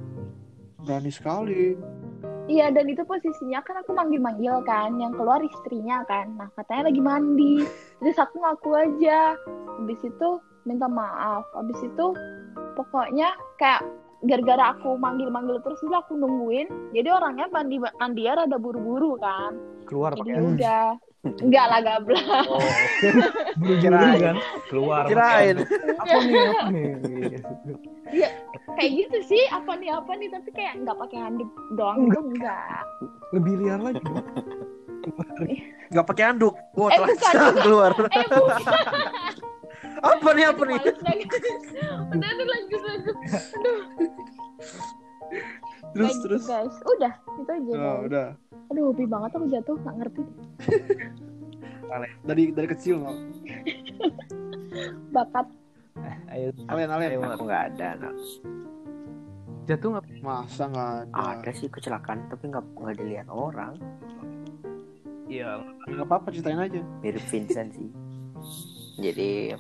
Berani 0.85 1.09
sekali. 1.09 1.75
Iya, 2.45 2.69
dan 2.77 2.85
itu 2.93 3.01
posisinya 3.09 3.65
kan 3.65 3.81
aku 3.81 3.97
manggil-manggil 3.97 4.61
kan, 4.69 5.01
yang 5.01 5.17
keluar 5.17 5.41
istrinya 5.41 6.05
kan. 6.05 6.37
Nah, 6.37 6.53
katanya 6.53 6.93
lagi 6.93 7.01
mandi. 7.01 7.65
Terus 8.05 8.21
aku 8.21 8.37
ngaku 8.37 8.71
aja. 8.77 9.33
Habis 9.81 10.01
itu 10.05 10.29
minta 10.69 10.85
maaf. 10.85 11.49
Habis 11.57 11.81
itu 11.81 12.07
pokoknya 12.77 13.33
kayak 13.57 13.81
gara-gara 14.29 14.77
aku 14.77 15.01
manggil-manggil 15.01 15.57
terus 15.65 15.81
dulu 15.81 15.97
aku 15.97 16.13
nungguin. 16.21 16.69
Jadi 16.93 17.09
orangnya 17.09 17.49
mandi 17.49 17.81
mandi 17.81 18.23
rada 18.29 18.61
buru-buru 18.61 19.17
kan. 19.17 19.57
Keluar 19.89 20.13
Jadi 20.13 20.37
pakai 20.37 20.45
udah 20.45 20.89
enggak 21.25 21.67
lah 21.67 21.81
gablak. 21.81 22.25
Oh, 22.47 22.61
Kirain. 23.81 24.21
kan? 24.21 24.37
Keluar. 24.69 25.05
Kirain. 25.09 25.57
Apa 25.97 26.17
nih? 26.21 26.45
Apa 26.45 26.69
nih? 26.69 26.87
kayak 28.75 28.91
gitu 28.93 29.19
sih, 29.25 29.43
apa 29.49 29.73
nih 29.77 29.91
apa 29.91 30.13
nih 30.15 30.29
tapi 30.29 30.49
kayak 30.53 30.73
nggak 30.83 30.97
pakai 30.99 31.19
handuk 31.21 31.49
doang 31.75 32.07
gitu 32.07 32.21
enggak. 32.21 32.85
Lebih 33.33 33.53
liar 33.61 33.81
lagi. 33.81 34.05
Nggak 35.93 36.07
pakai 36.09 36.25
handuk. 36.33 36.57
Wah, 36.75 36.89
Eh, 36.89 36.97
telah 37.21 37.53
keluar. 37.65 37.93
Eh, 37.93 38.25
bukan. 38.25 38.63
Apa 40.01 40.29
nih 40.33 40.45
apa 40.49 40.63
nih? 40.65 40.79
Udah 40.81 42.31
nih 42.33 42.47
lanjut 42.49 42.81
lanjut. 42.81 43.17
Aduh. 43.53 43.81
Terus 45.95 46.15
terus. 46.25 46.43
guys. 46.49 46.73
Udah, 46.89 47.13
itu 47.37 47.51
aja. 47.53 47.73
Oh, 47.77 47.97
udah. 48.09 48.27
Aduh, 48.73 48.91
hobi 48.91 49.05
banget 49.05 49.31
aku 49.37 49.47
jatuh, 49.51 49.77
nggak 49.81 49.97
ngerti. 50.01 50.23
Dari 52.25 52.43
dari 52.51 52.69
kecil 52.69 52.97
no. 53.03 53.13
Bakat. 55.15 55.47
Ayo, 56.33 56.51
Alen 56.67 56.91
alen. 56.91 57.09
ayo. 57.15 57.21
Aku 57.23 57.45
nggak 57.47 57.65
ada, 57.75 57.89
nak. 58.01 58.15
Jatuh 59.65 59.89
nggak? 59.97 60.05
Masa 60.21 60.67
nggak 60.69 60.91
ada? 61.15 61.39
Ada 61.39 61.51
sih 61.55 61.69
kecelakaan, 61.71 62.27
tapi 62.29 62.51
nggak 62.51 62.65
nggak 62.75 62.97
dilihat 62.99 63.29
orang. 63.31 63.79
Iya. 65.31 65.63
Nggak 65.87 66.07
apa-apa 66.11 66.35
ceritain 66.35 66.59
aja. 66.59 66.81
Mirip 67.01 67.25
Vincent 67.31 67.71
sih. 67.73 67.89
Jadi 68.95 69.55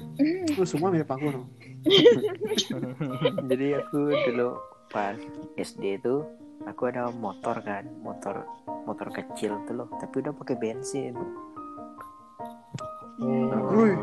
Lu 0.54 0.62
semua 0.66 0.90
mirip 0.90 1.10
aku 1.10 1.26
no. 1.30 1.42
jadi 3.50 3.82
aku 3.82 4.14
dulu 4.30 4.58
pas 4.90 5.18
SD 5.58 5.98
itu 5.98 6.22
aku 6.64 6.82
ada 6.86 7.10
motor 7.10 7.58
kan 7.60 7.84
motor 7.98 8.46
motor 8.84 9.08
kecil 9.10 9.58
tuh 9.64 9.74
loh 9.74 9.88
tapi 9.96 10.20
udah 10.20 10.32
pakai 10.32 10.56
bensin 10.56 11.14
Hmm. 13.14 13.46
Gila. 13.46 13.94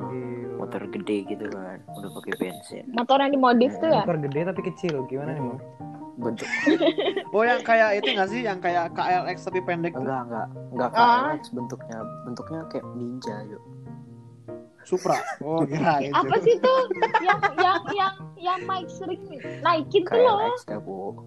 motor 0.55 0.87
gede 0.87 1.27
gitu 1.27 1.45
kan 1.45 1.83
udah 1.89 2.09
pakai 2.15 2.33
bensin 2.39 2.83
Motor 2.89 3.17
yang 3.19 3.31
dimodif 3.33 3.75
tuh 3.75 3.91
ya? 3.91 4.07
Motor 4.07 4.23
gede 4.23 4.39
tapi 4.45 4.61
kecil. 4.63 5.03
Gimana 5.05 5.35
nih, 5.35 5.43
Mau? 5.43 5.59
bentuk 6.15 6.47
Oh 7.35 7.43
yang 7.43 7.59
kayak 7.59 7.99
itu 7.99 8.07
nggak 8.07 8.29
sih? 8.29 8.39
Yang 8.39 8.59
kayak 8.63 8.95
KLX 8.95 9.37
tapi 9.43 9.59
pendek 9.61 9.91
tuh. 9.91 9.99
enggak 9.99 10.21
enggak 10.23 10.47
enggak 10.71 10.89
Ah. 10.93 11.27
KLX 11.27 11.43
bentuknya 11.51 11.97
bentuknya 12.23 12.59
kayak 12.69 12.85
ninja 12.93 13.35
yuk 13.47 13.63
Supra. 14.81 15.19
Oh 15.43 15.59
kira 15.61 15.99
itu. 15.99 16.15
Apa 16.23 16.35
sih 16.39 16.55
tuh? 16.57 16.81
yang 17.27 17.39
yang 17.57 17.79
yang 17.91 18.13
yang 18.37 18.59
Mike 18.63 18.87
sering 18.89 19.21
naikin 19.59 20.07
tuh 20.07 20.17
loh. 20.17 20.39
KLX 20.39 20.59
dah 20.65 20.79
bu 20.79 21.19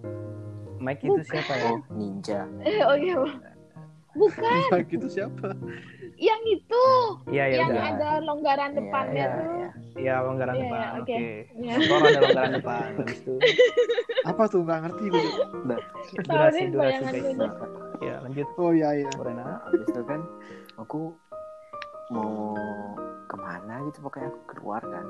Mike 0.77 1.01
itu 1.01 1.21
siapa 1.23 1.53
ya? 1.53 1.65
oh 1.67 1.79
ninja 1.89 2.39
Eh, 2.61 2.81
oh 2.81 2.95
iya. 2.95 3.15
Bukan, 4.11 4.47
Yang 4.71 4.83
gitu 4.89 5.07
siapa? 5.11 5.51
yang 6.15 6.39
itu, 6.47 6.85
Iya 7.27 7.43
ya 7.45 7.55
yang 7.59 7.69
udah. 7.69 7.83
ada 7.91 8.09
longgaran 8.23 8.71
Iya, 8.71 8.77
depannya 8.79 9.11
iya, 9.19 9.27
tuh. 9.27 9.43
iya. 9.51 9.69
Iya 9.93 10.15
longgaran 10.21 10.53
Iya, 10.53 10.61
depan. 10.61 10.79
iya, 10.79 10.87
Oke. 10.87 11.01
oke. 11.03 11.27
Iya. 11.59 11.73
Motor 11.75 11.99
ada 12.01 12.19
longgaran 12.21 12.53
depan. 12.55 12.87
Habis 12.95 13.19
itu 13.19 13.33
Apa 14.31 14.43
tuh 14.47 14.59
nggak 14.63 14.79
ngerti 14.81 15.03
gue. 15.05 15.23
Durasi 16.23 16.61
durasi 16.71 17.03
guys. 17.03 17.25
Ya 17.99 18.15
lanjut 18.21 18.47
Oh 18.55 18.71
iya 18.71 18.89
iya. 18.95 19.09
Morena. 19.13 19.59
habis 19.61 19.83
itu 19.85 20.01
kan 20.01 20.21
aku 20.75 20.99
mau 22.07 22.55
ke 23.25 23.35
mana 23.35 23.83
gitu 23.83 23.99
pokoknya 23.99 24.29
aku 24.29 24.39
keluar 24.47 24.81
kan 24.81 25.05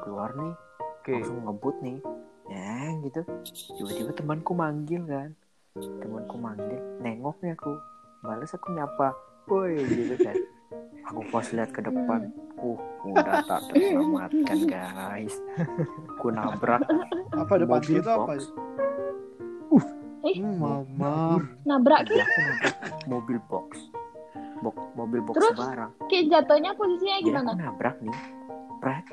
keluar 0.00 0.30
nih 0.32 0.52
Oke. 0.96 1.12
langsung 1.14 1.44
ngebut 1.44 1.76
nih 1.78 1.98
ya 2.46 2.72
gitu 3.00 3.20
tiba-tiba 3.74 4.10
temanku 4.12 4.52
manggil 4.52 5.02
kan 5.04 5.30
temanku 5.98 6.36
manggil 6.36 6.78
nengok 6.98 7.36
nih 7.40 7.52
aku 7.52 7.74
balas 8.20 8.50
aku 8.50 8.70
nyapa 8.72 9.12
woi 9.46 9.78
gitu 9.82 10.14
kan 10.20 10.36
aku 11.04 11.20
pas 11.28 11.46
lihat 11.48 11.70
ke 11.70 11.80
depan 11.80 12.30
uh 12.56 12.78
udah 13.04 13.36
tak 13.44 13.60
terselamatkan 13.68 14.58
guys 14.64 15.34
aku 16.12 16.26
nabrak 16.30 16.82
Apa 17.30 17.52
depan 17.56 17.78
mobil 17.78 17.96
itu 17.96 18.08
apa? 18.08 18.26
box 18.26 18.42
Ih. 20.26 20.42
Hmm, 20.42 20.58
mama. 20.58 21.38
Nabrak 21.62 22.02
aku 22.02 22.18
nabrak 22.18 22.74
mobil 23.06 23.38
box 23.46 23.68
Box, 24.56 24.74
mobil 24.94 25.20
box 25.20 25.34
Terus? 25.36 25.54
barang 25.54 25.90
kayak 26.08 26.24
jatuhnya 26.28 26.70
posisinya 26.72 27.14
jadi 27.14 27.26
gimana? 27.28 27.48
aku 27.48 27.60
nabrak 27.60 27.96
nih 28.00 28.18
pret 28.80 29.06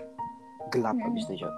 gelap 0.70 0.96
Hmm. 0.96 1.06
habis 1.06 1.24
itu 1.28 1.46
Jo. 1.46 1.50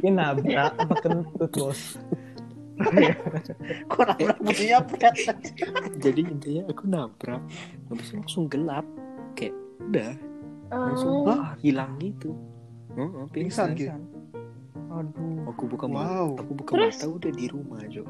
Ini 0.00 0.10
nabrak 0.10 0.72
apa 0.78 0.94
kentut 1.02 1.50
bos? 1.52 1.80
Kok 3.90 4.02
nabrak 4.08 4.38
bunyinya 4.40 4.78
pret 4.88 5.14
jadi 6.00 6.20
intinya 6.24 6.62
aku 6.72 6.84
nabrak 6.88 7.42
habis 7.92 8.08
itu 8.08 8.16
langsung 8.16 8.44
gelap 8.48 8.86
kayak 9.36 9.52
udah 9.84 10.12
langsung 10.72 11.12
Oh, 11.26 11.34
ah, 11.34 11.52
hilang 11.60 11.98
gitu 12.00 12.32
Heeh, 12.96 13.24
Pingsan, 13.30 13.76
pingsan 13.76 14.00
Ki? 14.00 14.08
Aduh. 14.90 15.46
aku 15.46 15.62
buka 15.70 15.86
mata 15.86 16.24
Wow. 16.24 16.28
aku 16.40 16.52
buka 16.56 16.70
Terus? 16.74 16.96
mata 16.98 17.06
udah 17.10 17.30
di 17.30 17.46
rumah 17.52 17.82
Jo 17.86 18.04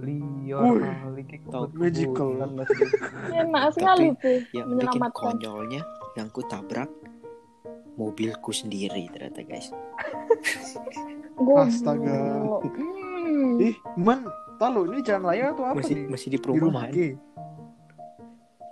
kali 0.00 1.22
kayak 1.28 1.42
Tahu, 1.52 1.64
kebut-kebutan, 1.76 2.50
magical. 2.56 2.88
Enak 3.36 3.64
sekali 3.76 4.06
tuh 4.16 4.38
yang 4.56 4.72
bikin 4.72 4.88
menyelamatkan. 4.88 5.36
konyolnya 5.36 5.82
yang 6.16 6.28
ku 6.32 6.40
tabrak 6.48 6.88
mobilku 8.00 8.48
sendiri 8.50 9.12
ternyata 9.12 9.44
guys. 9.44 9.68
Astaga. 11.36 12.40
Hmm. 12.64 13.60
Ih, 13.60 13.76
man, 13.94 14.24
tahu 14.56 14.88
ini 14.88 15.04
jalan 15.04 15.28
raya 15.28 15.52
atau 15.52 15.64
apa 15.68 15.76
masih 15.76 15.94
nih? 15.94 16.06
masih 16.08 16.28
di 16.32 16.38
Di 16.38 16.44
rumah 16.44 16.56
perumahan 16.56 16.90
Ki. 16.90 17.08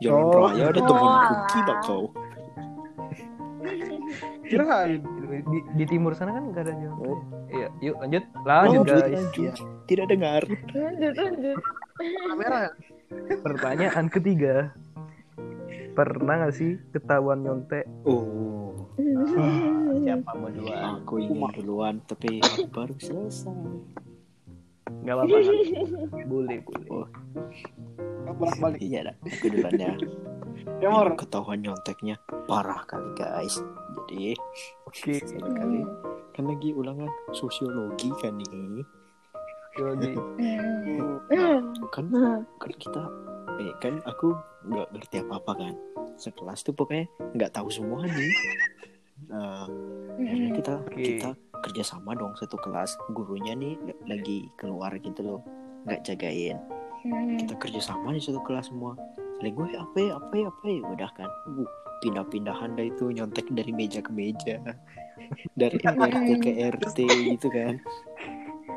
jalan 0.01 0.25
Oh. 0.25 0.33
raya 0.49 0.65
ada 0.69 0.81
temanku 0.81 1.05
alah. 1.05 1.47
gila 1.47 1.75
kau 1.83 2.05
Kirain. 4.49 5.01
Di, 5.29 5.59
di 5.77 5.85
timur 5.85 6.17
sana 6.17 6.33
kan 6.33 6.49
nggak 6.49 6.65
ada 6.65 6.73
jalan. 6.73 6.97
Oh. 7.05 7.21
Iya, 7.53 7.69
yuk 7.85 7.97
lanjut. 8.01 8.25
Lanjut 8.49 8.81
Oh, 8.81 8.85
guys. 8.89 9.13
lanjut. 9.13 9.55
tidak 9.85 10.07
dengar 10.09 10.43
Lanjut, 10.73 11.15
lanjut. 11.15 11.59
Kamera 11.99 12.59
ya? 12.65 12.71
Pertanyaan 13.41 14.07
ketiga. 14.09 14.73
Pernah 15.99 16.35
nggak 16.39 16.55
sih 16.55 16.79
ketahuan 16.89 17.43
nyontek? 17.43 17.83
oh 18.05 18.87
Siapa 19.99 20.31
mau 20.33 20.47
duluan? 20.47 20.79
aku 20.97 21.13
ingin 21.19 21.51
duluan 21.53 21.95
tapi 22.05 22.39
aku 22.39 22.67
baru 22.69 22.95
selesai 22.97 23.51
Gak 25.01 25.15
apa-apa. 25.15 25.37
apa-apa. 25.37 26.19
boleh, 26.25 26.59
boleh. 26.63 26.89
Oh. 26.89 27.07
Bolak 28.31 28.57
balik. 28.59 28.81
iya 28.81 29.11
dah 29.11 29.15
aku 29.19 29.47
duluan 29.49 29.75
ya 29.75 29.93
Ya, 30.79 30.87
Mor. 30.87 31.19
ketahuan 31.19 31.59
nyonteknya 31.59 32.15
parah 32.47 32.87
kali 32.87 33.11
guys 33.15 33.59
jadi 34.07 34.39
Oke. 34.87 35.19
satu 35.19 35.51
kali 35.51 35.83
kan 36.31 36.47
lagi 36.47 36.71
ulangan 36.71 37.11
sosiologi 37.33 38.15
kan 38.17 38.39
nih 38.39 38.47
kan 38.47 38.87
Hmm. 39.79 41.19
kan 41.91 42.07
kita 42.77 43.03
eh 43.59 43.75
kan 43.83 43.99
aku 44.07 44.35
nggak 44.67 44.89
ngerti 44.95 45.17
apa 45.23 45.35
apa 45.39 45.53
kan. 45.55 45.75
Sekelas 46.19 46.63
tuh 46.67 46.75
pokoknya 46.75 47.07
nggak 47.35 47.53
tahu 47.55 47.69
semua 47.71 48.07
nih. 48.07 48.33
Nah, 49.27 49.67
akhirnya 50.15 50.51
kita 50.55 50.75
Oke. 50.79 51.03
kita 51.03 51.31
kerjasama 51.67 52.15
dong 52.15 52.39
satu 52.39 52.55
kelas. 52.63 52.95
Gurunya 53.11 53.59
nih 53.59 53.75
lagi 54.07 54.47
keluar 54.55 54.95
gitu 55.03 55.27
loh. 55.27 55.41
Nggak 55.91 56.07
jagain. 56.07 56.63
Hmm. 56.99 57.39
kita 57.39 57.55
kerjasama 57.59 58.15
di 58.15 58.23
satu 58.23 58.39
kelas 58.47 58.71
semua. 58.71 58.95
Saling 59.39 59.55
gue 59.55 59.75
apa 59.75 59.97
ya 59.99 60.13
apa 60.23 60.35
ya 60.39 60.47
apa 60.51 60.65
ya? 60.67 60.83
Udah 60.87 61.11
kan. 61.15 61.31
Uh, 61.51 61.67
pindah-pindahan 61.99 62.79
dah 62.79 62.87
itu 62.87 63.11
nyontek 63.11 63.47
dari 63.51 63.75
meja 63.75 63.99
ke 63.99 64.11
meja. 64.15 64.63
Dari 65.59 65.77
RT 65.83 66.41
ke 66.41 66.53
RT 66.79 66.99
gitu 67.35 67.51
kan. 67.51 67.75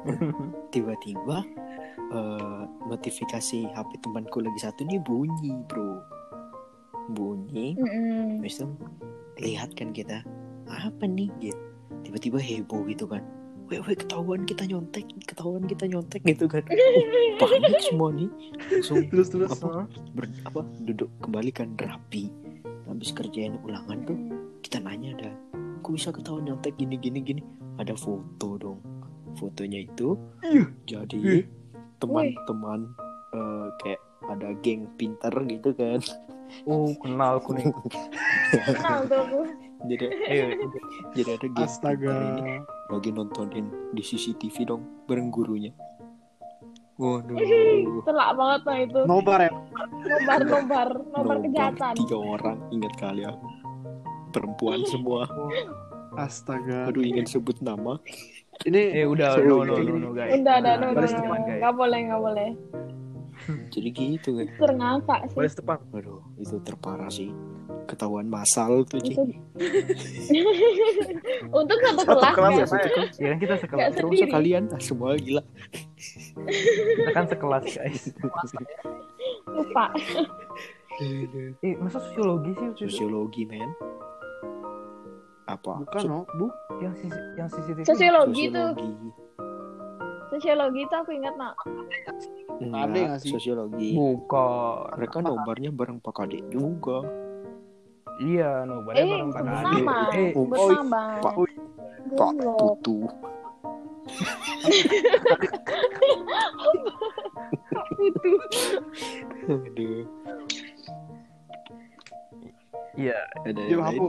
Tiba-tiba 0.74 1.46
eh, 2.12 2.62
notifikasi 2.86 3.72
HP 3.72 3.90
temanku 4.00 4.44
lagi 4.44 4.60
satu 4.60 4.84
nih 4.84 5.00
bunyi 5.00 5.56
bro. 5.66 6.00
Bunyi. 7.12 7.76
Hmm. 7.76 8.40
habis 8.40 8.62
itu 8.62 8.68
lihat 9.42 9.74
kan 9.74 9.92
kita 9.92 10.22
apa 10.68 11.04
nih? 11.04 11.28
Gitu. 11.42 11.60
Tiba-tiba 12.04 12.40
heboh 12.40 12.84
gitu 12.88 13.08
kan. 13.08 13.24
Weh 13.68 13.80
weh 13.80 13.96
ketahuan 13.96 14.44
kita 14.44 14.68
nyontek 14.68 15.08
ketahuan 15.24 15.64
kita 15.64 15.88
nyontek 15.88 16.22
gitu 16.24 16.46
kan. 16.48 16.64
Oh, 17.42 17.50
panik 17.50 17.82
semua 17.82 18.14
nih. 18.14 18.30
Langsung 18.70 19.10
Terus 19.10 19.34
terus. 19.34 19.50
apa 19.50 19.90
ber- 20.14 20.30
apa 20.46 20.62
duduk 20.86 21.10
kembali 21.26 21.50
kan 21.50 21.74
rapi. 21.74 22.30
Habis 22.86 23.18
kerjain 23.18 23.58
ulangan 23.66 23.98
tuh 24.06 24.18
kita 24.62 24.78
nanya 24.78 25.18
ada 25.18 25.32
kok 25.82 25.90
bisa 25.90 26.14
ketahuan 26.14 26.46
nyontek 26.46 26.78
gini 26.78 27.02
gini 27.02 27.20
gini? 27.26 27.42
Ada 27.82 27.98
foto 27.98 28.62
dong. 28.62 28.80
Fotonya 29.34 29.82
itu 29.82 30.14
jadi 30.86 31.48
teman-teman 32.02 32.80
eh, 33.32 33.68
kayak 33.80 34.02
ada 34.28 34.50
geng 34.60 34.90
pinter 34.96 35.34
gitu 35.46 35.72
kan 35.72 36.02
Oh, 36.68 36.92
kenal 37.00 37.40
aku 37.40 37.56
nih. 37.56 37.64
Kenal 38.52 39.08
tuh 39.08 39.24
jadi 39.90 40.06
Eh, 40.28 40.52
jadi 41.14 41.40
ada 41.40 41.48
geng 41.48 41.64
Astaga. 41.64 42.12
ini 42.12 42.60
lagi 42.88 43.10
nontonin 43.10 43.66
di 43.90 44.04
CCTV 44.04 44.68
dong 44.68 44.84
bareng 45.06 45.30
gurunya 45.30 45.72
waduh 46.94 47.40
Telak 48.04 48.30
banget 48.36 48.62
nah 48.62 48.78
itu. 48.78 49.00
Nobar 49.06 49.40
ya? 49.40 49.52
Nobar, 50.04 50.40
nobar, 50.44 50.90
nobar 51.10 51.38
kejahatan. 51.40 51.94
tiga 51.96 52.18
orang 52.20 52.58
ingat 52.70 52.94
kali 52.96 53.24
aku 53.24 53.48
perempuan 54.30 54.84
semua 54.86 55.24
Astaga. 56.16 56.92
aduh 56.92 57.04
ingin 57.04 57.24
sebut 57.24 57.60
nama 57.64 58.00
Ini 58.62 58.82
eh 59.02 59.06
udah, 59.10 59.42
no, 59.42 59.66
no, 59.66 59.74
no, 59.74 59.96
no, 59.98 60.10
guys. 60.14 60.38
Udah, 60.38 60.62
udah, 60.62 60.74
no, 60.78 60.94
no, 60.94 60.96
Baris 61.02 61.18
no, 61.18 61.26
depan, 61.26 61.40
no. 61.42 61.46
guys. 61.50 61.60
Nggak 61.66 61.74
boleh, 61.74 62.00
nggak 62.06 62.22
boleh. 62.22 62.50
jadi 63.74 63.90
gitu 63.90 64.30
kan 64.38 64.48
Terngakak 64.54 65.20
sih. 65.26 65.38
Baris 65.42 65.56
depan. 65.58 65.78
Waduh, 65.90 66.22
itu 66.38 66.56
terparah 66.62 67.10
sih. 67.10 67.34
Ketahuan 67.90 68.30
masal 68.30 68.86
tuh, 68.86 69.02
Ci. 69.02 69.18
Untuk 71.58 71.78
satu 71.82 72.06
Satu 72.06 72.22
kelas 72.22 72.34
kelas 72.38 72.54
kan. 72.54 72.62
ya, 72.62 72.66
Pak? 72.70 72.82
Ya 73.18 73.28
kan 73.34 73.40
kita 73.42 73.56
sekelas. 73.66 73.90
Terus 73.98 74.20
sekalian, 74.22 74.64
ah, 74.70 74.78
semua 74.78 75.18
gila. 75.18 75.44
Kita 76.38 77.12
kan 77.18 77.26
sekelas, 77.26 77.66
guys. 77.66 78.02
Lupa. 79.50 79.86
Eh, 81.02 81.74
masa 81.82 81.98
sosiologi 81.98 82.54
sih? 82.54 82.86
Sosiologi, 82.86 83.50
men. 83.50 83.74
Apa? 85.52 85.74
bukan 85.84 86.02
no, 86.08 86.20
bu. 86.40 86.48
Yang 86.80 86.94
sisi, 87.04 87.20
yang 87.36 87.48
CCTV. 87.52 87.84
Sosiologi 87.84 88.44
tuh. 88.48 88.70
Sosiologi. 88.72 89.10
Sosiologi 90.32 90.82
tuh 90.88 90.98
aku 91.04 91.12
ingat 91.12 91.34
nak. 91.36 91.56
Ada 92.62 92.98
nggak 93.12 93.20
sih? 93.20 93.32
Sosiologi. 93.36 93.92
Bukan. 93.94 94.96
Mereka 94.96 95.18
nobarnya 95.20 95.70
bareng 95.76 96.00
Pak 96.00 96.14
Kade 96.16 96.40
juga. 96.48 97.04
Iya, 98.22 98.64
no, 98.64 98.86
Eh, 98.94 99.04
bareng 99.04 99.34
Pak 99.34 99.44
Kade. 99.44 99.80
Eh, 100.16 100.32
oh, 100.38 100.48
nama. 100.72 101.20
Pak- 101.20 101.36
Pak. 102.16 102.32
Putu. 102.56 103.08
Itu. 108.00 109.52
Aduh. 109.52 110.04
Iya, 113.00 113.18
Ada 113.48 113.56
lain? 113.56 113.80
aku. 113.80 114.08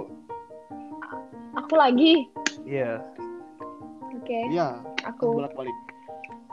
Aku 1.54 1.74
lagi. 1.74 2.26
iya. 2.64 3.00
Oke, 4.12 4.38
Iya. 4.48 4.78
aku. 5.02 5.40
Bolak 5.40 5.52
balik. 5.52 5.74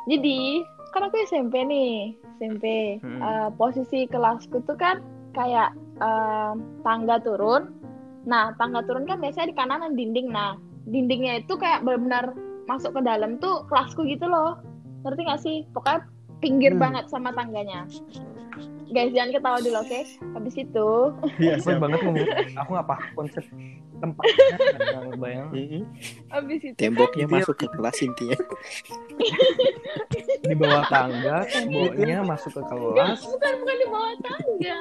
Jadi, 0.08 0.64
kan 0.90 1.06
aku 1.06 1.22
SMP 1.24 1.62
nih, 1.62 1.92
SMP. 2.36 2.98
Hmm. 3.00 3.20
Eh, 3.22 3.50
posisi 3.56 4.08
kelasku 4.08 4.64
tuh 4.64 4.76
kan 4.76 5.04
kayak 5.32 5.72
eh, 6.00 6.54
tangga 6.82 7.20
turun. 7.20 7.76
Nah, 8.24 8.56
tangga 8.56 8.80
turun 8.84 9.04
kan 9.04 9.20
biasanya 9.20 9.52
di 9.52 9.56
kanan 9.56 9.94
dinding. 9.94 10.32
Nah, 10.32 10.56
dindingnya 10.88 11.44
itu 11.44 11.60
kayak 11.60 11.84
benar-benar 11.84 12.32
masuk 12.66 12.96
ke 12.96 13.02
dalam 13.04 13.36
tuh 13.38 13.68
kelasku 13.68 14.08
gitu 14.08 14.24
loh. 14.24 14.56
Ngerti 15.04 15.22
gak 15.28 15.42
sih? 15.44 15.58
Pokoknya 15.76 16.08
pinggir 16.40 16.72
Hmm. 16.74 16.82
banget 16.82 17.12
sama 17.12 17.36
tangganya. 17.36 17.84
Guys, 18.90 19.14
jangan 19.14 19.30
ketawa 19.32 19.58
dulu, 19.60 19.78
oke? 19.80 20.00
Habis 20.34 20.56
itu, 20.58 20.90
Iya, 21.38 21.54
siap. 21.62 21.78
banget 21.78 22.00
ngomong. 22.02 22.26
Aku 22.58 22.70
nggak 22.74 22.88
paham 22.88 23.10
konsep 23.16 23.44
tempatnya. 23.96 24.56
Nggak 25.06 25.20
bayang. 25.20 25.48
Habis 26.28 26.60
itu 26.64 26.76
Temboknya 26.76 27.24
Intinya- 27.24 27.42
masuk 27.42 27.56
ke 27.56 27.68
kelas 27.70 27.98
intinya. 28.00 28.38
Di 30.42 30.56
bawah 30.56 30.84
tangga, 30.88 31.38
temboknya 31.46 32.18
masuk 32.24 32.52
ke 32.52 32.64
kelas. 32.66 33.20
bukan 33.22 33.54
bukan 33.60 33.76
di 33.76 33.88
bawah 33.88 34.14
tangga. 34.20 34.78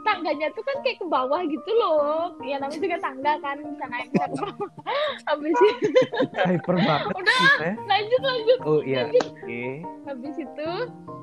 Tangganya 0.00 0.48
tuh 0.52 0.64
kan 0.64 0.76
kayak 0.80 0.98
ke 0.98 1.06
bawah 1.06 1.40
gitu 1.44 1.70
loh. 1.76 2.34
Ya 2.40 2.56
namanya 2.56 2.80
juga 2.80 2.98
tangga 2.98 3.32
kan 3.38 3.56
bisa 3.60 3.84
naik 3.86 4.08
ke 4.10 4.18
bawah. 4.18 4.52
Habis 5.28 5.54
itu 5.54 5.86
Hyper 6.34 6.76
banget 6.76 7.14
Udah. 7.14 7.38
kita 7.38 7.64
ya. 7.64 7.74
lanjut 7.86 8.20
lanjut. 8.22 8.58
Oh 8.64 8.80
iya, 8.80 9.00
oke. 9.06 9.64
Habis 10.08 10.36
itu 10.36 10.70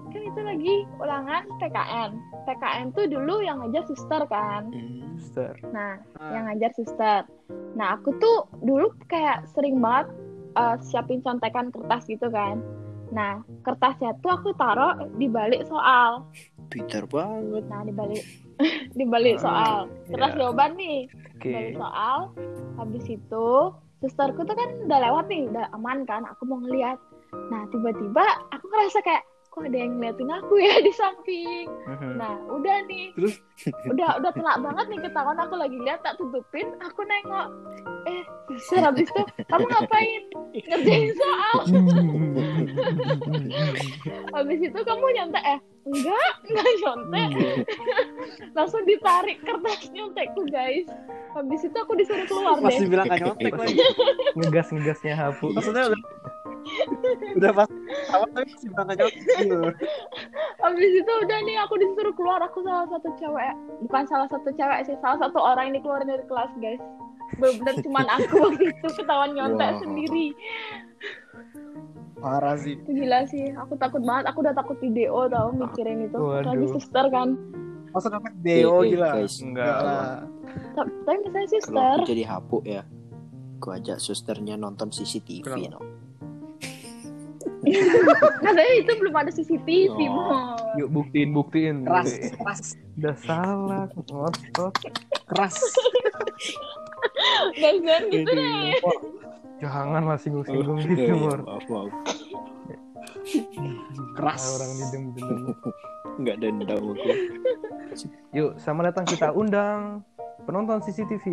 kan 0.08 0.22
itu 0.24 0.40
lagi 0.40 0.76
ulangan 0.98 1.44
PKN. 1.60 2.10
PKN 2.46 2.88
tuh 2.94 3.06
dulu 3.06 3.44
yang 3.44 3.60
ngajar 3.60 3.84
suster 3.86 4.22
kan. 4.28 4.72
Mm. 4.72 5.20
Suster. 5.20 5.54
Nah, 5.74 5.98
Ah. 6.22 6.32
yang 6.32 6.48
ngajar 6.48 6.72
suster. 6.74 7.22
Nah, 7.76 7.98
aku 7.98 8.13
tuh 8.18 8.46
dulu 8.62 8.94
kayak 9.06 9.44
sering 9.52 9.82
banget 9.82 10.08
uh, 10.56 10.78
siapin 10.80 11.20
contekan 11.20 11.74
kertas 11.74 12.06
gitu 12.06 12.30
kan. 12.30 12.62
Nah, 13.10 13.40
kertasnya 13.63 14.13
tuh 14.20 14.32
aku 14.32 14.52
taruh 14.56 14.96
di 15.16 15.28
balik 15.28 15.66
soal. 15.66 16.24
Pintar 16.68 17.08
banget. 17.08 17.63
Nah, 17.66 17.82
di 17.82 17.92
balik 17.92 18.24
di 18.98 19.06
balik 19.06 19.38
soal. 19.39 19.88
Kertas 20.08 20.32
Iya. 20.34 20.38
jawaban 20.39 20.72
nih, 20.76 21.00
Oke. 21.36 21.41
di 21.41 21.48
balik 21.54 21.76
soal. 21.78 22.17
Habis 22.78 23.06
itu, 23.10 23.48
susterku 24.00 24.41
tuh 24.43 24.56
kan 24.56 24.70
udah 24.86 25.00
lewat 25.10 25.26
nih, 25.28 25.50
udah 25.50 25.65
aman 25.74 26.06
kan. 26.06 26.26
Aku 26.30 26.46
mau 26.46 26.62
ngeliat. 26.62 26.98
Nah, 27.50 27.65
tiba-tiba 27.70 28.24
aku 28.50 28.65
ngerasa 28.67 29.02
kayak 29.02 29.24
kok 29.48 29.65
ada 29.65 29.74
yang 29.74 29.98
ngeliatin 29.98 30.30
aku 30.30 30.54
ya 30.62 30.78
di 30.80 30.93
samping. 30.93 31.65
Mhm. 31.89 32.22
Nah, 32.22 32.38
udah 32.46 32.78
nih. 32.86 33.10
Terus? 33.17 33.41
udah 33.93 34.22
udah 34.22 34.32
telak 34.32 34.58
banget 34.62 34.86
nih 34.86 35.00
ketahuan 35.02 35.39
aku 35.41 35.56
lagi 35.58 35.78
lihat 35.82 36.00
tak 36.06 36.13
tutupin, 36.22 36.78
aku 36.78 37.02
nengok. 37.02 37.50
Eh, 38.06 38.22
suster 38.54 38.86
habis 38.86 39.10
itu 39.10 39.22
kamu 39.50 39.65
ngapain? 39.65 40.24
Ngerjain 40.70 41.10
soal. 41.17 41.58
Habis 44.36 44.60
itu 44.60 44.80
kamu 44.80 45.06
nyontek 45.15 45.43
eh? 45.45 45.60
Enggak, 45.88 46.32
enggak 46.51 46.67
nyontek. 46.84 47.30
Langsung 48.58 48.84
ditarik 48.84 49.38
kertas 49.43 49.88
nyontekku, 49.91 50.41
guys. 50.51 50.88
Habis 51.32 51.62
itu 51.63 51.77
aku 51.77 51.93
disuruh 51.95 52.25
keluar 52.27 52.60
Masih 52.60 52.88
deh. 52.88 52.91
bilang 52.91 53.06
gak 53.08 53.21
nyontek 53.23 53.53
lagi. 53.56 53.77
Ngegas 54.36 54.67
ngegasnya 54.73 55.15
hapu. 55.15 55.53
Maksudnya 55.53 55.93
udah 55.93 56.01
udah 57.39 57.51
pas 57.56 57.69
awal 58.12 58.27
tapi 58.36 58.47
masih 58.51 58.67
bilang 58.73 58.88
gak 58.91 58.97
nyontek. 58.99 59.75
Habis 60.58 60.91
itu 60.91 61.12
udah 61.23 61.39
nih 61.47 61.58
aku 61.63 61.73
disuruh 61.80 62.13
keluar. 62.17 62.39
Aku 62.43 62.60
salah 62.65 62.88
satu 62.91 63.10
cewek, 63.15 63.53
bukan 63.88 64.03
salah 64.10 64.27
satu 64.27 64.49
cewek 64.51 64.80
sih, 64.89 64.95
salah 64.99 65.17
satu 65.23 65.39
orang 65.39 65.71
yang 65.71 65.75
dikeluarin 65.80 66.10
dari 66.10 66.25
kelas, 66.27 66.51
guys. 66.60 66.82
Bener-bener 67.34 67.76
cuman 67.82 68.06
aku 68.10 68.34
waktu 68.46 68.63
itu 68.72 68.88
ketahuan 68.94 69.32
nyontek 69.34 69.70
Wow. 69.70 69.82
sendiri. 69.84 70.26
Parah 72.18 72.56
sih. 72.56 72.76
Gila 72.82 73.20
sih, 73.26 73.54
aku 73.54 73.76
takut 73.76 74.02
banget. 74.02 74.26
Aku 74.28 74.42
udah 74.42 74.52
takut 74.52 74.78
video 74.78 75.28
tau 75.28 75.52
mikirin 75.52 76.04
itu. 76.04 76.18
Waduh. 76.18 76.50
Lagi 76.50 76.66
suster 76.72 77.06
kan. 77.08 77.38
Masa 77.90 78.08
nyontek 78.10 78.36
Deo 78.40 78.82
Eh, 78.82 78.88
eh, 78.88 78.90
gila. 78.90 79.10
guys. 79.13 79.36
Enggak 79.38 79.76
lah. 79.78 80.26
Tapi 80.74 81.18
misalnya 81.22 81.60
Kalau 81.62 81.84
aku 81.94 82.08
jadi 82.08 82.24
hapu 82.26 82.58
ya, 82.63 82.82
aku 83.56 83.68
ajak 83.72 83.98
susternya 83.98 84.56
nonton 84.56 84.90
CCTV. 84.90 85.46
Kenapa? 85.46 85.78
No. 85.78 85.82
Katanya 88.40 88.74
itu 88.76 88.92
belum 88.96 89.13
ada 89.13 89.28
CCTV, 89.28 89.98
Oh. 90.00 90.10
Mo. 90.10 90.26
Yuk 90.78 90.90
buktiin 90.90 91.30
buktiin. 91.32 91.76
Keras, 91.84 92.12
keras, 92.34 92.60
Udah 92.96 93.16
salah, 93.20 93.86
ngotot. 93.92 94.74
keras. 95.28 95.56
Guys, 97.58 97.80
jangan 97.82 98.04
gitu 98.13 98.30
deh. 98.30 98.74
Jangan 99.58 100.04
lah 100.06 100.17
singgung-singgung 100.22 100.78
gitu, 100.86 101.13
Mor. 101.17 101.39
maaf, 101.41 101.65
maaf. 101.65 101.89
Keras. 104.13 104.43
Orang 104.56 104.72
didem-dem. 104.78 105.39
Nggak 106.17 106.36
dendam 106.41 106.82
aku. 106.93 107.10
Yuk, 108.32 108.52
sama 108.62 108.86
datang 108.86 109.06
kita 109.06 109.34
undang 109.34 110.06
penonton 110.46 110.82
CCTV. 110.82 111.26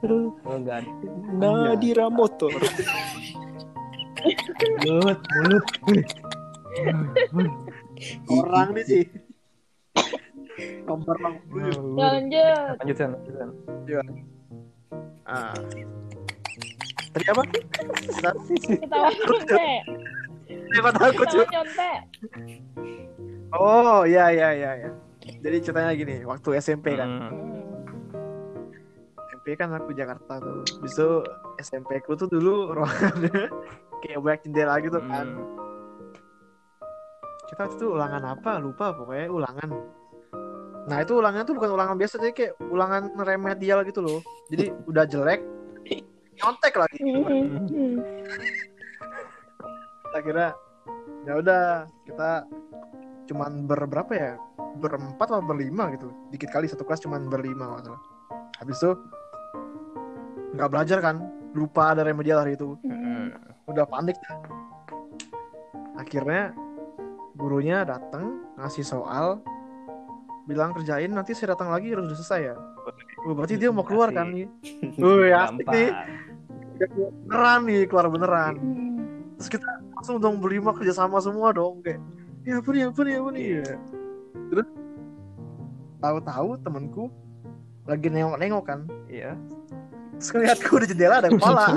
Aduh, 0.00 0.32
Oh, 0.48 0.56
enggak 0.56 0.82
ada. 0.82 0.90
Nadira 1.36 2.06
motor. 2.08 2.52
Mulut, 4.82 5.20
mulut. 5.20 5.64
Orang 8.26 8.68
nih 8.74 8.84
sih. 8.84 9.04
Nomor 10.88 11.16
60. 11.52 11.94
Lanjut. 12.00 12.74
Lanjutkan, 12.80 13.08
lanjutkan. 13.12 13.48
Ah. 15.26 15.54
Tadi 17.16 17.26
apa? 17.32 17.42
Ketawa 17.48 19.08
nyontek. 19.08 19.80
Takut 21.00 21.26
Ketawa 21.32 21.46
nyontek. 21.50 21.98
Oh, 23.56 24.04
iya 24.04 24.28
iya 24.34 24.48
iya 24.52 24.70
ya. 24.86 24.90
Jadi 25.42 25.56
ceritanya 25.62 25.92
gini, 25.96 26.16
waktu 26.28 26.60
SMP 26.60 26.94
kan. 26.94 27.08
Hmm. 27.08 27.30
Hmm. 27.32 28.68
SMP 29.32 29.56
kan 29.58 29.72
aku 29.74 29.96
Jakarta 29.96 30.38
tuh. 30.38 30.62
Bisa 30.82 31.24
SMP 31.58 32.02
ku 32.04 32.14
tuh 32.14 32.28
dulu 32.28 32.74
ruangannya 32.76 33.50
kayak 34.04 34.20
banyak 34.22 34.40
jendela 34.46 34.78
gitu 34.82 34.98
kan. 35.00 35.26
Hmm. 35.26 35.46
Kita 37.46 37.60
waktu 37.64 37.76
itu 37.78 37.86
ulangan 37.94 38.22
apa? 38.36 38.50
Lupa 38.58 38.92
pokoknya 38.92 39.26
ulangan. 39.30 39.70
Nah 40.86 41.02
itu 41.02 41.18
ulangan 41.18 41.42
tuh 41.42 41.58
bukan 41.58 41.74
ulangan 41.74 41.98
biasa, 41.98 42.22
jadi 42.22 42.32
kayak 42.32 42.52
ulangan 42.70 43.10
remedial 43.26 43.82
gitu 43.82 44.00
loh. 44.06 44.22
Jadi 44.46 44.70
udah 44.86 45.04
jelek, 45.04 45.42
nyontek 46.38 46.74
lagi. 46.78 46.98
Kita 50.06 50.18
kira 50.22 50.54
ya 51.26 51.32
udah 51.42 51.90
kita 52.06 52.46
cuman 53.26 53.66
berberapa 53.66 54.12
ya? 54.14 54.38
Berempat 54.76 55.26
atau 55.26 55.42
berlima 55.42 55.90
gitu. 55.96 56.12
Dikit 56.30 56.52
kali 56.54 56.70
satu 56.70 56.86
kelas 56.86 57.02
cuman 57.02 57.26
berlima 57.26 57.66
nggak 57.66 57.90
salah. 57.90 58.02
Habis 58.62 58.76
itu 58.78 58.90
nggak 60.54 60.70
belajar 60.70 60.98
kan? 61.02 61.16
Lupa 61.56 61.96
ada 61.96 62.06
remedial 62.06 62.46
hari 62.46 62.54
itu. 62.54 62.78
Udah 63.66 63.88
panik 63.90 64.14
akhirnya 65.96 66.52
gurunya 67.34 67.82
datang 67.88 68.44
ngasih 68.60 68.84
soal 68.84 69.40
bilang 70.46 70.70
kerjain 70.70 71.10
nanti 71.10 71.34
saya 71.34 71.58
datang 71.58 71.74
lagi 71.74 71.90
harus 71.90 72.06
udah 72.06 72.18
selesai 72.22 72.40
ya. 72.54 72.56
Oh, 73.26 73.34
berarti 73.34 73.58
dia 73.58 73.74
mau 73.74 73.82
keluar 73.82 74.14
kan 74.14 74.30
nih? 74.30 74.46
Wih, 75.02 75.34
asik 75.34 75.66
nih. 75.66 75.90
Beneran 77.26 77.60
nih 77.66 77.82
keluar 77.90 78.06
beneran. 78.06 78.54
Terus 79.36 79.48
kita 79.58 79.68
langsung 79.92 80.22
dong 80.22 80.38
berlima 80.38 80.70
kerja 80.72 80.94
sama 80.94 81.18
semua 81.18 81.50
dong 81.50 81.82
kayak 81.82 82.00
ya 82.46 82.62
ampun 82.62 82.78
ya 82.78 82.86
ampun 82.86 83.10
ya 83.10 83.18
ampun 83.18 83.34
ya 83.34 83.64
terus 84.54 84.68
tahu-tahu 85.98 86.54
temanku 86.62 87.10
lagi 87.90 88.06
nengok-nengok 88.06 88.64
kan. 88.64 88.80
Iya. 89.10 89.34
terus 90.16 90.32
ngeliatku 90.32 90.80
di 90.80 90.86
jendela 90.88 91.20
ada 91.20 91.28
kepala. 91.28 91.76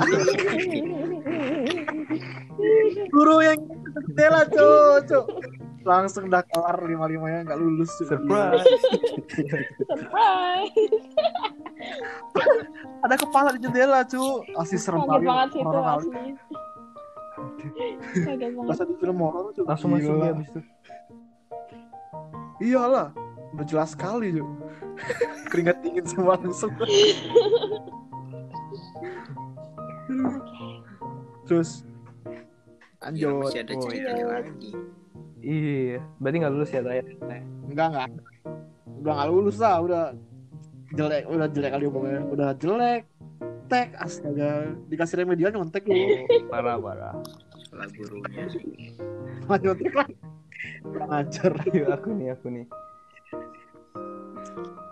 Guru 3.12 3.36
yang 3.44 3.58
jendela 4.08 4.48
cocok 4.48 5.26
langsung 5.80 6.26
udah 6.26 6.42
kelar 6.44 6.76
lima 6.82 7.06
limanya 7.06 7.44
nggak 7.44 7.58
lulus. 7.58 7.90
Surprise. 7.98 8.64
Surprise. 9.80 10.74
ada 13.00 13.16
kepala 13.16 13.56
di 13.56 13.60
jendela 13.60 14.04
cu 14.04 14.20
asli 14.54 14.76
serem 14.76 15.00
kali 15.02 15.24
banget 15.24 15.48
sih 15.50 15.60
itu 15.60 15.80
asli. 15.80 16.20
Masa 18.60 18.84
di 18.84 18.94
film 18.96 19.16
horor 19.18 19.50
cu 19.50 19.64
Langsung 19.64 19.90
masuk 19.90 20.12
dia 20.14 20.28
habis 20.28 20.48
itu. 20.48 20.60
iyalah 22.60 23.08
udah 23.50 23.64
jelas 23.64 23.96
sekali 23.96 24.36
cu 24.36 24.44
keringat 25.48 25.80
dingin 25.80 26.04
semua 26.04 26.36
langsung 26.36 26.68
terus 31.46 31.82
Ya, 33.00 33.32
lanjut 33.32 33.32
masih 33.40 33.60
ada 33.64 33.72
Oh, 33.72 33.80
ceritanya 33.80 34.12
iya. 34.20 34.26
lagi. 34.44 34.70
Iya, 35.40 35.98
berarti 36.20 36.36
nggak 36.36 36.52
lulus 36.52 36.70
ya, 36.72 36.80
Taya? 36.84 37.02
enggak 37.70 37.86
enggak 37.94 38.08
udah 39.00 39.12
nggak 39.16 39.28
lulus 39.32 39.56
lah 39.56 39.76
udah 39.80 40.04
jelek 40.92 41.24
udah 41.30 41.46
jelek 41.48 41.70
kali 41.72 41.84
pokoknya 41.88 42.20
udah 42.28 42.48
jelek 42.60 43.02
tek 43.70 43.94
astaga 43.96 44.74
dikasih 44.90 45.22
remedial 45.24 45.54
nyontek 45.54 45.86
lu 45.86 46.26
Parah, 46.50 46.76
parah. 46.76 47.14
Lah 47.70 47.86
gurunya. 47.94 48.44
Nggak 49.46 49.58
nyontek 49.62 49.92
lah 49.94 50.08
kurang 50.84 51.10
ajar 51.14 51.52
Yuk, 51.72 51.88
aku 51.88 52.08
nih, 52.12 52.28
aku 52.34 52.46
nih. 52.52 52.66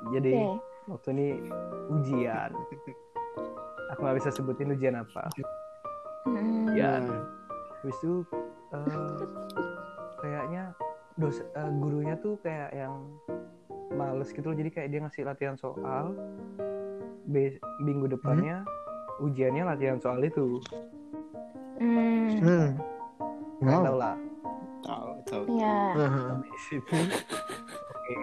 Jadi, 0.09 0.33
Oke. 0.33 0.57
waktu 0.89 1.09
ini 1.13 1.29
ujian. 1.93 2.51
Aku 3.93 3.99
nggak 4.01 4.17
bisa 4.21 4.31
sebutin 4.33 4.73
ujian 4.73 4.97
apa. 4.97 5.29
Hmm. 6.25 6.73
Ya. 6.73 7.05
Habis 7.85 7.99
itu, 8.01 8.25
eh, 8.73 9.21
kayaknya 10.19 10.75
dos 11.15 11.39
eh, 11.41 11.71
gurunya 11.75 12.15
tuh 12.17 12.39
kayak 12.39 12.71
yang 12.73 12.95
males 13.91 14.31
gitu 14.31 14.45
loh. 14.45 14.57
Jadi 14.57 14.71
kayak 14.71 14.89
dia 14.89 15.01
ngasih 15.01 15.23
latihan 15.25 15.55
soal 15.55 16.15
Be- 17.25 17.61
minggu 17.79 18.09
depannya 18.09 18.65
ujiannya 19.19 19.65
latihan 19.67 19.99
soal 19.99 20.21
itu. 20.21 20.63
Hmm, 21.77 22.29
Hmm. 22.39 22.69
nggak 23.61 23.75
Wow. 23.75 23.85
tahu 23.85 23.97
lah. 23.97 24.17
Tahu 24.81 25.09
tahu. 25.25 25.43
Ya. 25.55 25.77
Heeh. 25.95 26.29
di 26.41 26.59
situ 26.65 26.97
oke 27.85 28.17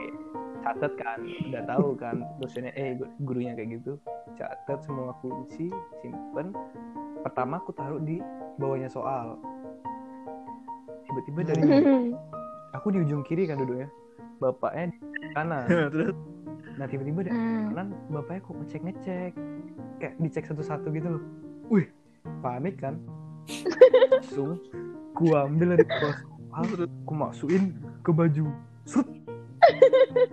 catat 0.62 0.94
kan. 0.96 1.20
Udah 1.22 1.64
tahu 1.68 1.88
kan 1.96 2.16
dosennya 2.38 2.74
eh 2.74 2.96
gu- 2.96 3.12
gurunya 3.22 3.54
kayak 3.54 3.78
gitu. 3.78 4.00
Catat 4.34 4.82
semua 4.82 5.14
kunci 5.20 5.70
simpen. 6.00 6.52
Pertama 7.22 7.58
aku 7.58 7.72
taruh 7.72 8.00
di 8.00 8.18
bawahnya 8.56 8.88
soal 8.88 9.38
tiba-tiba 11.16 11.40
dari 11.48 11.62
aku 12.76 12.92
di 12.92 13.00
ujung 13.08 13.24
kiri 13.24 13.48
kan 13.48 13.56
duduknya 13.56 13.88
bapaknya 14.36 14.92
di 14.92 14.98
kanan. 15.32 15.64
Terus? 15.96 16.16
Nah 16.76 16.86
tiba-tiba 16.92 17.20
dari 17.24 17.36
Hmm. 17.40 17.72
kanan 17.72 17.88
bapaknya 18.12 18.42
kok 18.44 18.56
ngecek 18.60 18.82
ngecek 18.84 19.32
kayak 19.96 20.14
dicek 20.20 20.44
satu-satu 20.44 20.92
gitu 20.92 21.08
loh. 21.16 21.24
Wih 21.72 21.88
panik 22.44 22.84
kan? 22.84 23.00
Langsung 24.12 24.60
gua 25.16 25.48
ambil 25.48 25.80
dari 25.80 25.88
soal 25.88 26.14
aku 26.52 27.14
masukin 27.16 27.64
ke 28.04 28.12
baju. 28.12 28.52
Sut. 28.84 29.08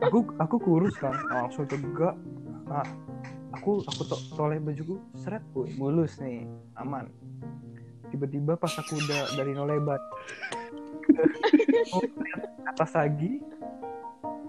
aku 0.03 0.29
aku 0.43 0.57
kurus 0.59 0.99
kan? 0.99 1.15
Langsung 1.31 1.65
tegak. 1.71 2.19
Nah 2.67 2.83
aku 3.55 3.87
aku 3.87 4.03
to 4.03 4.17
toleh 4.35 4.59
bajuku. 4.59 4.99
Seret 5.15 5.47
wih 5.55 5.71
mulus 5.79 6.19
nih. 6.19 6.43
Aman. 6.75 7.07
Tiba-tiba 8.11 8.59
pas 8.59 8.75
aku 8.77 8.99
udah 8.99 9.39
dari 9.39 9.55
nolebat 9.57 10.03
atas 12.71 12.91
lagi 12.97 13.43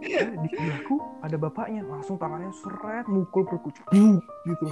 eh, 0.04 0.28
di 0.39 0.47
sebelahku 0.51 0.95
ada 1.24 1.36
bapaknya. 1.39 1.82
Langsung 1.88 2.16
tangannya 2.20 2.51
seret 2.64 3.06
mukul 3.08 3.43
perutku 3.47 3.76
gitu 4.22 4.66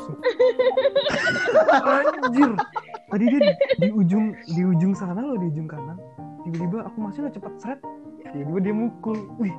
anjir. 1.86 2.52
Tadi 3.12 3.24
dia 3.28 3.40
di, 3.40 3.52
di 3.82 3.90
ujung 3.92 4.26
di 4.48 4.62
ujung 4.64 4.94
sana 4.96 5.20
loh 5.20 5.38
di 5.40 5.48
ujung 5.52 5.68
kanan. 5.68 5.98
Tiba-tiba 6.48 6.90
aku 6.90 6.98
masih 7.00 7.20
nggak 7.28 7.36
cepat 7.38 7.54
seret 7.60 7.80
tiba-tiba 8.32 8.60
dia 8.60 8.76
mukul. 8.76 9.18
Wih. 9.40 9.56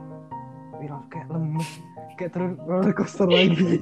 Langsung 0.83 1.07
kayak 1.11 1.31
lemes 1.31 1.69
kayak 2.17 2.39
turun 2.39 2.53
roller 2.69 2.95
coaster 2.95 3.29
lagi. 3.29 3.81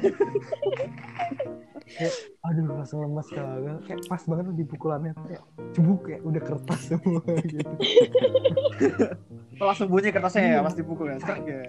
kayak 1.85 2.15
aduh 2.51 2.67
langsung 2.67 2.99
lemes 3.01 3.31
kagak 3.31 3.79
kayak 3.87 4.01
pas 4.11 4.23
banget 4.27 4.45
tuh 4.51 4.57
di 4.59 4.65
pukulannya 4.67 5.13
kayak 5.23 5.43
cebuk 5.71 6.03
kayak 6.03 6.21
udah 6.27 6.43
kertas 6.43 6.81
semua 6.91 7.23
gitu 7.47 7.71
langsung 9.57 9.87
bunyi 9.87 10.11
kertasnya 10.11 10.43
ya 10.43 10.51
Iya. 10.51 10.67
pas 10.67 10.75
dipukul 10.75 11.07
ya. 11.15 11.17
Sek, 11.23 11.39
ya. 11.47 11.63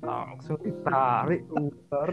langsung 0.00 0.56
ditarik 0.64 1.44
ular 1.52 2.10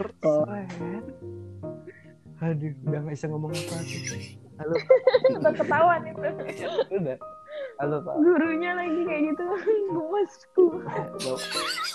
aduh 2.40 2.72
udah 2.84 2.98
nggak 3.00 3.14
bisa 3.16 3.26
ngomong 3.28 3.48
apa 3.50 3.72
lagi 3.74 3.96
halo 4.60 4.74
Udah 5.40 5.52
ketahuan 5.56 6.00
itu. 6.04 6.20
udah 6.92 7.16
halo 7.80 7.96
pak 8.04 8.14
Gurunya 8.20 8.76
lagi 8.76 9.00
kayak 9.08 9.22
gitu. 9.32 9.44
Gemesku. 9.88 10.64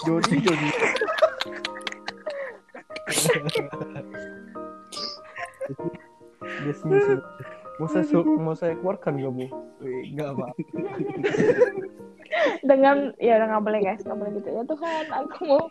Jody 0.01 0.37
Jody. 0.41 0.69
dia 6.61 6.73
senyum 6.73 6.99
senyum 6.99 7.21
mau 7.75 7.87
saya 7.87 8.03
su- 8.03 8.37
mau 8.37 8.53
saya 8.53 8.73
keluarkan 8.75 9.17
gak 9.17 9.31
bu 9.31 9.45
nggak 10.13 10.29
apa 10.31 10.45
Dengan 12.61 13.13
ya 13.15 13.37
udah 13.37 13.47
nggak 13.47 13.63
boleh 13.63 13.79
guys, 13.79 14.01
nggak 14.01 14.17
boleh 14.17 14.31
gitu 14.35 14.49
ya 14.49 14.65
Tuhan. 14.65 15.05
Aku 15.13 15.45
mau 15.45 15.63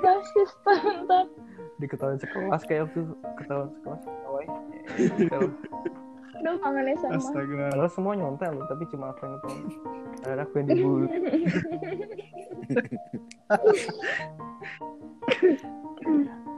basis 0.00 0.50
tante. 0.62 1.20
diketahui 1.76 2.16
sekelas 2.16 2.62
kayak 2.64 2.88
waktu 2.88 3.00
ketahuan 3.36 3.68
sekelas 3.74 4.00
ketawain 4.00 4.48
Aduh 6.38 6.56
kangennya 6.56 6.96
sama. 6.96 7.18
Astaga. 7.18 7.68
padahal 7.68 7.90
semua 7.90 8.12
nyontel 8.14 8.52
loh 8.54 8.64
tapi 8.64 8.84
cuma 8.88 9.12
aku 9.12 9.20
yang 9.20 9.34
ngetel 9.34 9.56
ada 10.24 10.40
aku 10.40 10.54
yang 10.56 10.68
dibully 10.70 11.08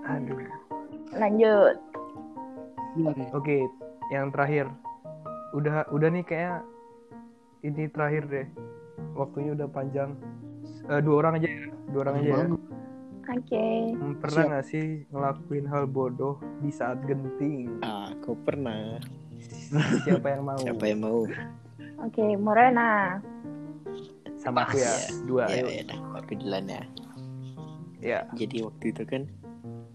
aduh 0.06 0.38
Lanjut. 1.08 1.76
Oke 3.32 3.56
yang 4.12 4.32
terakhir. 4.32 4.66
Udah 5.52 5.88
udah 5.92 6.08
nih 6.12 6.24
kayak 6.24 6.60
ini 7.64 7.88
terakhir 7.90 8.24
deh. 8.28 8.46
Waktunya 9.14 9.54
udah 9.54 9.68
panjang. 9.70 10.16
Eh, 10.88 11.00
dua 11.04 11.16
orang 11.24 11.40
aja 11.40 11.48
ya? 11.48 11.62
Dua 11.92 12.00
orang 12.08 12.14
aja 12.20 12.28
ya? 12.28 12.46
Oke. 13.28 13.66
Hmm, 13.92 14.14
pernah 14.24 14.42
nggak 14.56 14.66
sih 14.66 15.04
ngelakuin 15.12 15.66
hal 15.68 15.84
bodoh 15.84 16.40
di 16.64 16.72
saat 16.72 17.04
genting? 17.04 17.76
Aku 17.84 18.32
pernah. 18.40 18.96
Siapa 20.04 20.26
yang 20.32 20.42
mau? 20.48 20.58
Siapa 20.58 20.84
yang 20.88 21.00
mau? 21.04 21.20
Oke, 21.98 22.24
Morena. 22.38 23.20
sama 24.38 24.70
aku 24.70 24.78
ya? 24.78 24.94
Dua 25.26 25.50
ya 25.50 25.66
ayo. 25.66 25.66
ya 25.66 25.98
aku 26.14 26.38
duluan 26.38 26.70
ya. 26.70 26.82
Ya. 27.98 28.20
Jadi 28.38 28.62
waktu 28.62 28.94
itu 28.94 29.02
kan 29.02 29.26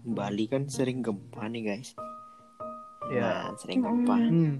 Bali 0.04 0.44
kan 0.44 0.68
sering 0.68 1.00
gempa 1.00 1.48
nih 1.48 1.64
guys 1.64 1.96
ya 3.12 3.50
nah, 3.50 3.56
sering 3.56 3.80
gempa. 3.84 4.16
Hmm. 4.16 4.54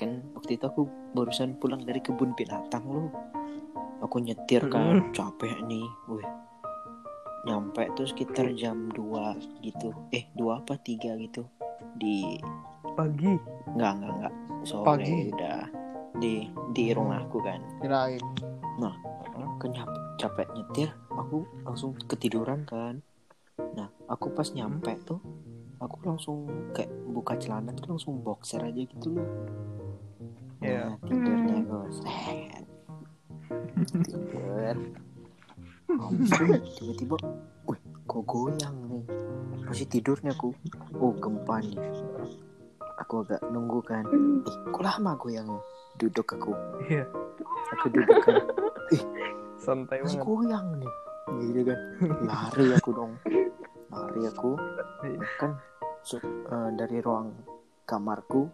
kan 0.00 0.24
waktu 0.32 0.56
itu 0.56 0.64
aku 0.64 0.88
barusan 1.12 1.60
pulang 1.60 1.84
dari 1.84 2.00
kebun 2.00 2.32
binatang 2.32 2.88
loh 2.88 3.12
aku 4.00 4.16
nyetir 4.24 4.64
kan 4.72 5.12
capek 5.12 5.60
nih. 5.68 5.84
Wih. 6.08 6.24
Nyampe 7.44 7.88
tuh 7.96 8.08
sekitar 8.08 8.52
jam 8.56 8.88
2 8.92 9.64
gitu. 9.64 9.92
Eh 10.12 10.28
dua 10.32 10.60
apa 10.60 10.76
tiga 10.80 11.16
gitu. 11.20 11.44
Di 11.96 12.40
pagi? 12.96 13.36
Enggak 13.76 13.92
enggak 14.00 14.12
enggak 14.16 14.34
sore 14.64 14.84
Pagi. 14.88 15.32
udah. 15.32 15.60
Di 16.16 16.48
di 16.72 16.84
rumahku 16.96 17.38
kan. 17.44 17.60
Kirain. 17.80 18.24
kan 19.60 19.76
nyap- 19.76 20.16
capek 20.16 20.48
nyetir 20.56 20.88
aku 21.12 21.44
langsung 21.68 21.92
ketiduran 22.08 22.64
kan. 22.64 23.04
Nah 23.76 23.92
aku 24.08 24.32
pas 24.32 24.48
nyampe 24.56 24.96
tuh 25.04 25.20
aku 25.80 25.96
langsung 26.04 26.38
kayak 26.76 26.92
buka 27.08 27.34
celana 27.40 27.72
tuh 27.72 27.96
langsung 27.96 28.20
boxer 28.20 28.60
aja 28.60 28.82
gitu 28.84 29.16
loh. 29.16 29.28
Iya. 30.60 30.92
nah, 30.92 30.96
tidurnya 31.08 31.56
gue 31.64 31.88
seret 31.96 32.64
tidur. 34.04 34.76
Tiba-tiba 36.76 37.16
wih 37.66 37.80
kok 38.06 38.22
goyang 38.28 38.76
nih. 38.92 39.04
Masih 39.66 39.86
tidurnya 39.88 40.36
aku. 40.36 40.52
Oh 41.00 41.16
gempa 41.16 41.64
nih. 41.64 41.80
Aku 43.00 43.24
agak 43.24 43.40
nunggu 43.48 43.80
kan. 43.82 44.04
Eh 44.46 44.56
kok 44.70 44.84
lama 44.84 45.16
goyangnya? 45.16 45.58
Duduk 45.96 46.28
aku. 46.36 46.52
Iya. 46.86 47.08
Aku 47.78 47.86
duduk 47.88 48.18
kan. 48.22 48.44
Santai 49.56 50.04
masih 50.04 50.20
banget. 50.20 50.28
goyang 50.28 50.66
nih. 50.78 50.92
Gitu 51.48 51.60
kan. 51.66 51.78
Lari 52.28 52.66
aku 52.76 52.90
dong. 52.92 53.12
Lari 53.90 54.22
aku. 54.28 54.50
Kan 55.40 55.56
so- 56.02 56.20
eh, 56.22 56.70
dari 56.74 56.98
ruang 57.00 57.32
kamarku 57.84 58.48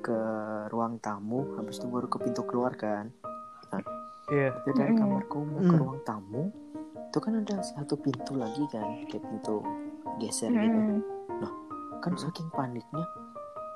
ke 0.00 0.18
ruang 0.68 0.96
tamu 0.98 1.54
habis 1.54 1.76
itu 1.76 1.86
baru 1.86 2.08
ke 2.08 2.18
pintu 2.18 2.42
keluar 2.44 2.74
kan. 2.74 3.12
Iya. 4.30 4.54
itu 4.62 4.70
dari 4.78 4.94
Mm. 4.94 4.98
kamarku 5.02 5.38
mau 5.42 5.58
ke 5.58 5.74
Mm. 5.74 5.80
ruang 5.82 6.00
tamu 6.06 6.42
itu 7.10 7.18
kan 7.18 7.32
ada 7.34 7.58
satu 7.66 7.98
pintu 7.98 8.38
lagi 8.38 8.62
kan 8.70 9.02
kayak 9.10 9.26
pintu 9.26 9.58
geser 10.22 10.54
gitu. 10.54 11.02
Hmm. 11.02 11.02
kan 12.00 12.16
saking 12.16 12.48
paniknya 12.54 13.04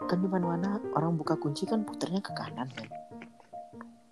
kan 0.06 0.16
di 0.16 0.28
mana 0.30 0.54
mana 0.54 0.68
orang 0.94 1.18
buka 1.18 1.34
kunci 1.36 1.66
kan 1.66 1.84
puternya 1.84 2.22
ke 2.24 2.32
kanan 2.32 2.70
kan. 2.70 2.88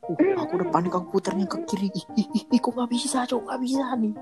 Uh, 0.03 0.35
aku 0.35 0.59
udah 0.59 0.69
panik 0.69 0.93
aku 0.93 1.17
puternya 1.17 1.47
ke 1.47 1.63
kiri. 1.63 1.89
Ih, 1.95 2.05
ih, 2.19 2.27
ih, 2.35 2.45
ih, 2.51 2.61
kok 2.61 2.75
nggak 2.75 2.91
bisa 2.91 3.23
cok? 3.23 3.41
Nggak 3.47 3.61
bisa 3.63 3.85
nih. 3.97 4.15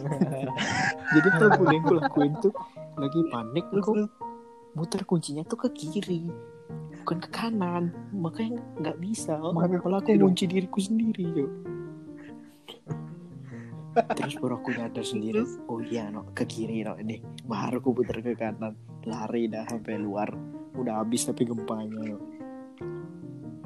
Jadi 1.12 1.28
tuh 1.36 1.48
yang 1.68 1.82
gue 1.82 1.98
lakuin 1.98 2.32
tuh 2.38 2.52
lagi 3.00 3.20
panik 3.32 3.66
aku. 3.72 4.06
Muter 4.76 5.02
kuncinya 5.02 5.42
tuh 5.42 5.66
ke 5.66 5.68
kiri 5.74 6.30
bukan 7.02 7.18
ke 7.18 7.28
kanan. 7.32 7.90
Makanya 8.12 8.60
nggak 8.78 9.00
bisa. 9.02 9.34
Makanya 9.40 9.82
malah 9.82 9.98
aku 10.04 10.14
kunci 10.14 10.44
diriku 10.46 10.78
sendiri 10.78 11.26
yuk 11.34 11.52
terus 13.90 14.38
baru 14.38 14.62
aku 14.62 14.70
nyadar 14.70 15.02
sendiri 15.02 15.42
oh 15.66 15.82
iya 15.82 16.14
no 16.14 16.30
ke 16.30 16.46
kiri 16.46 16.86
no 16.86 16.94
ini. 16.94 17.18
Baru 17.42 17.82
aku 17.82 17.90
putar 17.90 18.22
ke 18.22 18.38
kanan. 18.38 18.78
Lari 19.02 19.50
dah 19.50 19.66
sampai 19.66 19.98
luar. 19.98 20.30
Udah 20.78 21.02
habis 21.02 21.26
tapi 21.26 21.42
gempanya 21.42 22.14
no. 22.14 22.18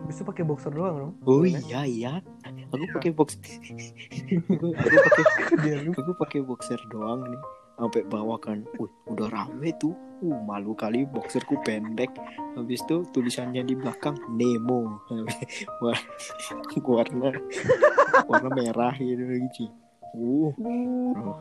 bisa 0.05 0.21
pakai 0.21 0.45
boxer 0.45 0.69
doang 0.69 0.97
dong 1.01 1.15
oh 1.25 1.49
iya 1.49 1.81
iya 1.89 2.13
aku 2.69 2.85
pakai 3.01 3.11
box 3.17 3.41
aku, 3.41 4.77
aku 4.85 4.97
pakai 5.01 5.25
dia 5.65 5.77
aku 5.81 6.13
pakai 6.21 6.41
boxer 6.45 6.81
doang 6.93 7.25
nih 7.25 7.41
sampai 7.77 8.03
bawah 8.07 8.39
kan. 8.41 8.63
Wih, 8.81 8.91
udah 9.11 9.29
rame 9.31 9.75
tuh. 9.79 9.95
Uh 10.23 10.41
malu 10.47 10.73
kali 10.73 11.05
boxerku 11.05 11.59
pendek. 11.67 12.09
Habis 12.55 12.81
itu 12.87 13.05
tulisannya 13.13 13.67
di 13.67 13.75
belakang 13.77 14.17
Nemo. 14.33 15.03
Warna 16.85 17.35
warna 18.29 18.49
merah 18.55 18.95
gitu 18.95 19.23
gitu 19.51 19.65
uh 20.15 20.55
oh. 21.19 21.39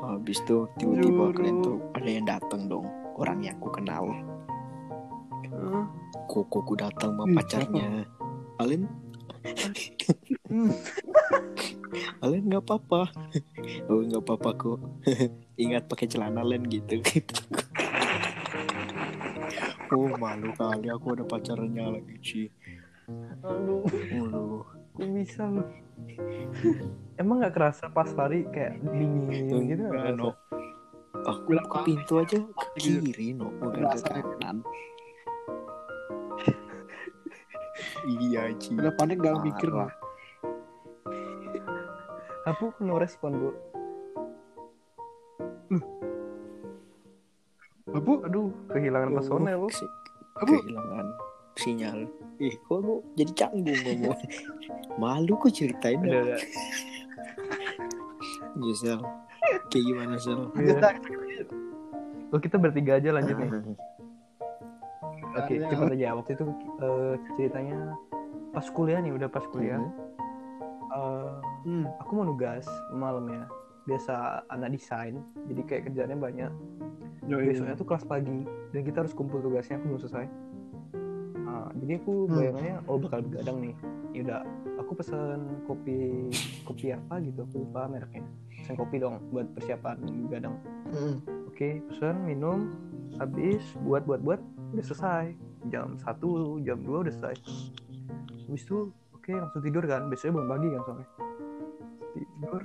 habis 0.00 0.40
itu 0.44 0.68
tiba-tiba 0.76 1.32
kalian 1.32 1.56
tuh 1.64 1.76
ada 1.96 2.08
yang 2.08 2.26
datang 2.28 2.68
dong 2.68 2.86
orang 3.16 3.40
yang 3.44 3.56
ku 3.60 3.68
kenal. 3.68 4.04
Kokoku 6.24 6.72
datang 6.78 7.16
sama 7.18 7.24
pacarnya. 7.36 8.00
Hmm. 8.00 8.04
Alen 12.22 12.42
nggak 12.46 12.64
apa-apa. 12.64 13.02
Oh 13.88 14.00
nggak 14.04 14.22
apa-apa 14.22 14.50
kok. 14.56 14.78
Ingat 15.62 15.88
pakai 15.88 16.06
celana 16.08 16.42
Len 16.44 16.64
gitu. 16.68 17.00
Oh 19.90 20.06
malu 20.22 20.54
kali 20.54 20.86
aku 20.86 21.18
ada 21.18 21.26
pacarnya 21.26 21.90
lagi 21.90 22.14
Ci. 22.22 22.46
Aduh, 23.42 23.82
Aduh. 23.90 24.62
kok 24.94 25.08
bisa 25.10 25.50
lu? 25.50 25.66
Emang 27.18 27.42
nggak 27.42 27.58
kerasa 27.58 27.90
pas 27.90 28.06
lari 28.14 28.46
kayak 28.54 28.78
dingin 28.86 29.66
gitu 29.66 29.90
nggak 29.90 29.90
Enggak, 29.90 30.14
no. 30.14 30.30
Aku 31.26 31.58
ke 31.58 31.78
pintu 31.82 32.22
aja 32.22 32.38
ke 32.38 32.66
kiri 32.78 33.34
no 33.34 33.50
bukan 33.58 33.90
ke 33.90 33.98
kanan 33.98 34.62
iya 38.06 38.42
Ci 38.56 38.72
Udah 38.72 38.92
panik 38.92 39.18
gak 39.18 39.32
Parah. 39.32 39.44
mikir 39.44 39.70
lah. 39.70 39.90
Aku 42.46 42.72
no 42.80 42.96
respon 42.96 43.32
bu. 43.34 43.50
Abu, 47.90 48.22
Aduh, 48.22 48.54
kehilangan 48.68 49.10
personel 49.12 49.56
bu. 49.56 49.68
Ke- 49.68 49.90
Abu. 50.38 50.54
kehilangan 50.56 51.06
sinyal 51.52 51.98
ih 52.38 52.54
kok 52.62 52.80
aku 52.80 52.94
jadi 53.12 53.32
canggung 53.36 53.76
ngomong 53.76 54.16
malu 55.02 55.34
kok 55.36 55.52
ceritain 55.52 56.00
Udah, 56.00 56.08
ya 56.08 56.20
udah. 56.24 56.40
Ya, 58.60 58.74
Sel. 58.74 59.00
kayak 59.68 59.84
gimana 59.84 60.14
Sel 60.16 60.40
Iya. 60.54 60.78
Oh, 62.30 62.38
kita 62.38 62.56
bertiga 62.56 62.96
aja 62.96 63.10
lanjut 63.10 63.36
nih. 63.36 63.50
Oke, 65.32 65.52
Iya. 65.56 65.68
cepet 65.68 65.92
aja. 65.94 66.08
Waktu 66.14 66.30
itu 66.34 66.44
eh, 66.80 67.14
ceritanya 67.36 67.78
pas 68.50 68.66
kuliah 68.66 68.98
nih, 68.98 69.12
udah 69.12 69.28
pas 69.28 69.44
kuliah. 69.46 69.78
Mhm. 69.78 69.90
Eh, 70.90 71.32
Hmm. 71.62 71.84
aku 71.98 72.10
mau 72.12 72.26
nugas 72.26 72.66
malam 72.90 73.28
ya. 73.28 73.44
Biasa 73.84 74.14
anak 74.48 74.74
desain, 74.74 75.18
jadi 75.46 75.60
kayak 75.64 75.82
kerjaannya 75.88 76.18
banyak. 76.18 76.52
Yoi. 77.26 77.46
Besoknya 77.48 77.74
tuh 77.74 77.86
kelas 77.86 78.04
pagi 78.04 78.42
dan 78.72 78.80
kita 78.82 78.96
harus 79.00 79.14
kumpul 79.14 79.38
tugasnya. 79.38 79.78
Aku 79.78 79.86
belum 79.86 80.00
selesai. 80.00 80.26
Nah, 81.36 81.68
jadi 81.76 81.92
aku 81.96 82.26
Hmm. 82.26 82.34
bayangannya 82.34 82.74
oh 82.86 82.98
bakal 82.98 83.20
begadang 83.22 83.58
nih. 83.60 83.74
Ya 84.10 84.20
udah, 84.26 84.40
aku 84.76 84.92
pesan 84.96 85.38
kopi 85.64 86.26
kopi 86.64 86.90
apa 86.90 87.22
gitu, 87.22 87.46
aku 87.46 87.62
lupa 87.62 87.86
mereknya. 87.86 88.26
Pesan 88.50 88.74
kopi 88.74 88.98
dong 88.98 89.22
buat 89.30 89.46
persiapan 89.54 89.96
begadang. 90.26 90.54
Hmm. 90.90 91.16
Oke, 91.46 91.78
pesan 91.86 92.26
minum, 92.26 92.74
habis 93.16 93.62
buat 93.80 94.02
buat 94.02 94.20
buat 94.20 94.40
udah 94.74 94.84
selesai. 94.84 95.24
Jam 95.68 95.98
1, 95.98 96.66
jam 96.66 96.78
2 96.80 97.04
udah 97.04 97.12
selesai. 97.12 97.36
Habis 98.48 98.62
itu 98.66 98.90
oke 99.14 99.30
langsung 99.30 99.62
tidur 99.62 99.84
kan. 99.86 100.08
Biasanya 100.08 100.32
bangun 100.38 100.50
pagi 100.50 100.68
kan 100.70 100.80
soalnya. 100.86 101.08
Tidur 102.10 102.62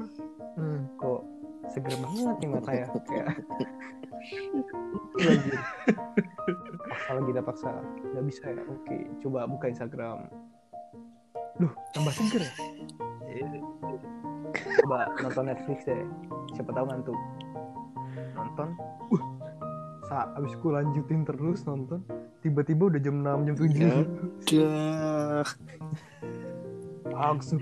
Hmm. 0.55 0.87
kok 0.95 1.21
seger 1.67 1.99
banget 1.99 2.35
nih 2.39 2.49
mata 2.49 2.71
ya 2.71 2.87
kayak 3.03 3.27
Anjir. 5.19 5.59
paksa 6.87 7.11
lagi 7.11 7.31
dah 7.35 7.43
paksa 7.43 7.69
nggak 8.15 8.25
bisa 8.25 8.43
ya 8.55 8.63
oke 8.63 8.97
coba 9.19 9.39
buka 9.49 9.65
Instagram 9.67 10.17
duh 11.59 11.73
tambah 11.91 12.13
seger 12.15 12.43
ya 13.27 13.45
coba 14.79 15.11
nonton 15.19 15.43
Netflix 15.51 15.79
deh 15.83 16.03
siapa 16.55 16.71
tahu 16.71 16.85
ngantuk 16.87 17.17
nonton 18.37 18.67
uh 19.11 19.23
saat 20.05 20.29
abis 20.37 20.53
ku 20.61 20.69
lanjutin 20.69 21.25
terus 21.25 21.65
nonton 21.65 22.01
tiba-tiba 22.45 22.93
udah 22.93 23.01
jam 23.01 23.15
6 23.25 23.47
jam 23.49 23.55
7 23.57 23.73
Ya. 23.73 23.93
Dah. 24.65 25.47
langsung 27.15 27.61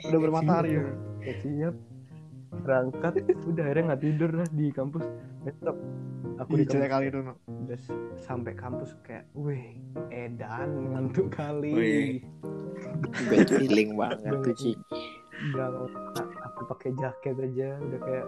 Udah 0.00 0.18
bermatahari 0.18 0.76
ya. 0.76 0.84
Udah 1.20 1.36
siap 1.44 1.74
berangkat 2.50 3.12
udah 3.46 3.62
akhirnya 3.62 3.84
nggak 3.94 4.02
tidur 4.02 4.30
lah 4.34 4.48
di 4.50 4.66
kampus 4.74 5.06
besok 5.46 5.76
aku 6.42 6.52
di 6.58 6.66
kampus 6.66 6.90
kali 6.90 7.06
itu. 7.06 7.18
no. 7.22 7.34
udah 7.46 7.78
sampai 8.18 8.52
kampus 8.58 8.90
kayak 9.06 9.24
wih 9.38 9.78
edan 10.10 10.70
ngantuk 10.90 11.30
kali 11.30 11.70
Wih. 11.72 12.10
Bad 13.30 13.48
feeling 13.54 13.94
banget 13.94 14.34
tuh 14.42 14.74
Gak 15.56 15.72
aku 16.44 16.60
pakai 16.68 16.90
jaket 17.00 17.36
aja 17.38 17.68
udah 17.80 18.00
kayak 18.02 18.26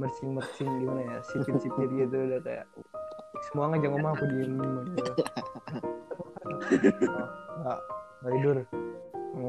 mersing 0.00 0.32
mersing 0.32 0.70
gimana 0.80 1.00
ya? 1.04 1.18
Sipir 1.28 1.60
sipir 1.60 1.88
gitu 2.00 2.16
udah 2.16 2.40
kayak 2.40 2.66
semua 3.48 3.68
ngajak 3.72 3.90
ngomong 3.92 4.12
aku 4.16 4.24
diem 4.32 4.56
oh, 4.60 4.84
nggak 7.60 7.78
nggak 8.20 8.32
tidur. 8.36 8.56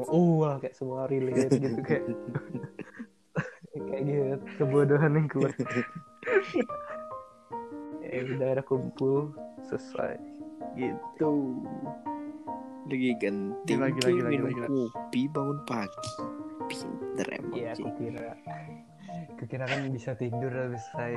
Oh 0.08 0.44
wah 0.44 0.56
kayak 0.60 0.76
semua 0.76 1.08
relate 1.08 1.56
gitu 1.56 1.80
kayak 1.80 2.04
kayak 3.88 4.02
gitu 4.04 4.36
kebodohan 4.60 5.16
yang 5.16 5.26
keluar. 5.28 5.52
Ya 8.12 8.28
udah 8.28 8.60
kumpul 8.68 9.32
selesai. 9.64 10.20
Gitu. 10.76 11.32
Lagi 12.84 13.16
genting 13.16 13.80
Gila, 13.80 13.88
gila, 13.88 14.04
Ci, 14.04 14.12
gila, 14.20 14.28
minum 14.28 14.52
gila, 14.52 14.68
gila. 14.68 14.68
kopi 14.92 15.22
bangun 15.32 15.58
pagi. 15.64 16.10
Pinter 16.68 17.28
emang 17.40 17.56
aku 17.72 17.88
kira 17.96 18.36
kukira 19.36 19.64
kan 19.64 19.88
bisa 19.88 20.12
tidur 20.14 20.50
habis 20.50 20.82
selesai 20.90 21.16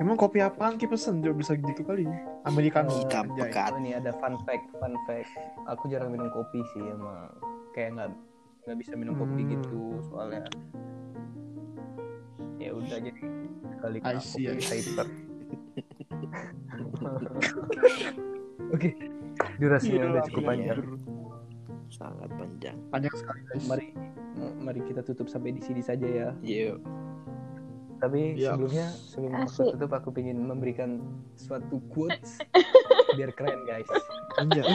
Emang 0.00 0.16
kopi 0.16 0.40
apaan 0.40 0.80
ki 0.80 0.88
pesen 0.88 1.20
juga 1.20 1.36
bisa 1.36 1.52
gitu 1.52 1.84
kali. 1.84 2.08
Americano. 2.42 2.90
Hitam 2.90 3.28
Anjay. 3.28 3.44
pekat 3.46 3.70
Oh, 3.70 3.78
ini 3.78 3.92
ada 3.92 4.10
fun 4.18 4.34
fact, 4.42 4.66
fun 4.80 4.96
fact. 5.04 5.30
Aku 5.68 5.86
jarang 5.86 6.10
minum 6.10 6.32
kopi 6.32 6.64
sih 6.72 6.82
emang. 6.82 7.28
Kayak 7.70 7.88
nggak 7.94 8.08
nggak 8.66 8.76
bisa 8.82 8.92
minum 8.96 9.14
kopi 9.14 9.40
Hmm. 9.44 9.50
gitu 9.52 9.78
soalnya. 10.08 10.42
Ya 12.56 12.72
udah 12.72 12.98
jadi 12.98 13.20
kali 13.78 13.98
I 14.00 14.16
see, 14.18 14.48
I 14.48 14.58
see. 14.58 14.80
hyper. 14.80 15.06
Oke, 18.74 18.88
durasinya 19.60 20.04
udah 20.08 20.22
cukup 20.26 20.42
panjang. 20.46 20.78
Sangat 21.92 22.30
panjang 22.32 22.76
Panjang 22.88 23.14
sekali 23.14 23.40
guys. 23.44 23.64
Mari 23.68 23.86
mari 24.62 24.80
kita 24.80 25.02
tutup 25.02 25.26
sampai 25.26 25.50
di 25.50 25.60
sini 25.60 25.80
saja 25.80 26.06
ya. 26.06 26.28
Yuk 26.40 26.78
Tapi 27.98 28.34
Ya. 28.34 28.54
sebelumnya 28.54 28.86
sebelum 28.90 29.32
aku 29.36 29.46
Asik. 29.46 29.66
tutup 29.74 29.90
aku 29.92 30.08
ingin 30.16 30.38
memberikan 30.40 30.98
suatu 31.36 31.78
quotes 31.88 32.38
biar 33.16 33.30
keren 33.30 33.62
guys. 33.62 33.86
Anjay. 34.36 34.66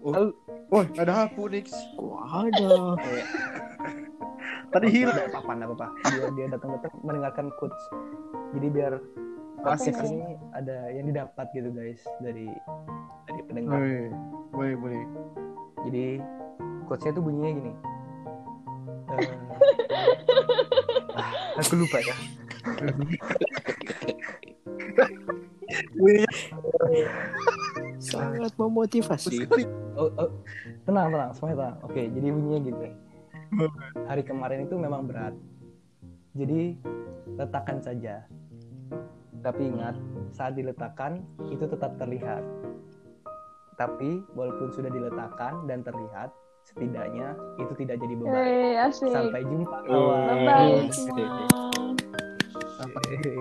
Oh, 0.00 0.32
Woi, 0.66 0.86
ada 0.96 1.26
hapu 1.26 1.46
Nix. 1.46 1.68
Kok 1.94 2.16
ada 2.24 2.96
Tadi 4.72 4.86
hilang. 4.88 5.14
Nggak 5.14 5.30
apa-apa, 5.30 5.52
nggak 5.52 5.68
apa-apa. 5.68 5.86
Dia, 6.06 6.24
dia 6.32 6.46
datang-datang 6.48 6.92
mendengarkan 7.00 7.46
quotes. 7.56 7.82
Jadi 8.52 8.66
biar 8.68 8.92
podcast 9.58 10.00
Asik. 10.00 10.10
ini 10.10 10.20
ada 10.52 10.76
yang 10.90 11.06
didapat 11.06 11.46
gitu 11.52 11.68
guys 11.70 12.00
dari 12.18 12.48
dari 13.26 13.40
pendengar. 13.44 13.78
Woi, 13.78 14.00
boleh 14.50 14.74
boleh. 14.76 15.02
Jadi 15.84 16.04
quotesnya 16.84 17.12
tuh 17.12 17.22
bunyinya 17.22 17.50
gini. 17.52 17.72
Eh, 19.06 19.30
ah, 21.14 21.30
aku 21.62 21.74
lupa 21.78 21.98
ya. 22.02 22.14
Sangat 28.02 28.52
memotivasi 28.58 29.46
Oh, 29.96 30.12
oh, 30.20 30.28
tenang, 30.84 31.08
tenang, 31.08 31.30
semuanya 31.32 31.56
tenang. 31.56 31.76
Oke, 31.88 32.02
jadi 32.12 32.26
bunyinya 32.28 32.60
gini. 32.68 32.88
Hari 34.04 34.22
kemarin 34.28 34.68
itu 34.68 34.76
memang 34.76 35.08
berat. 35.08 35.32
Jadi 36.36 36.76
letakkan 37.40 37.80
saja. 37.80 38.28
Tapi 39.40 39.62
ingat, 39.72 39.96
saat 40.36 40.52
diletakkan 40.52 41.24
itu 41.48 41.64
tetap 41.64 41.96
terlihat. 41.96 42.44
Tapi 43.80 44.20
walaupun 44.36 44.68
sudah 44.68 44.92
diletakkan 44.92 45.64
dan 45.64 45.80
terlihat, 45.80 46.28
setidaknya 46.66 47.38
itu 47.62 47.72
tidak 47.78 47.96
jadi 48.02 48.14
beban. 48.18 48.34
Hei, 48.34 48.74
asik. 48.82 49.14
Sampai 49.14 49.42
jumpa 49.46 49.78
kawan. 49.86 50.26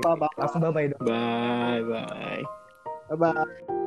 Bye 0.02 0.16
bye. 0.22 0.30
Langsung 0.38 0.62
bye-bye 0.62 0.88
dong. 0.94 1.02
Bye 1.04 1.82
bye 1.84 2.42
Bye 3.10 3.18
bye. 3.18 3.85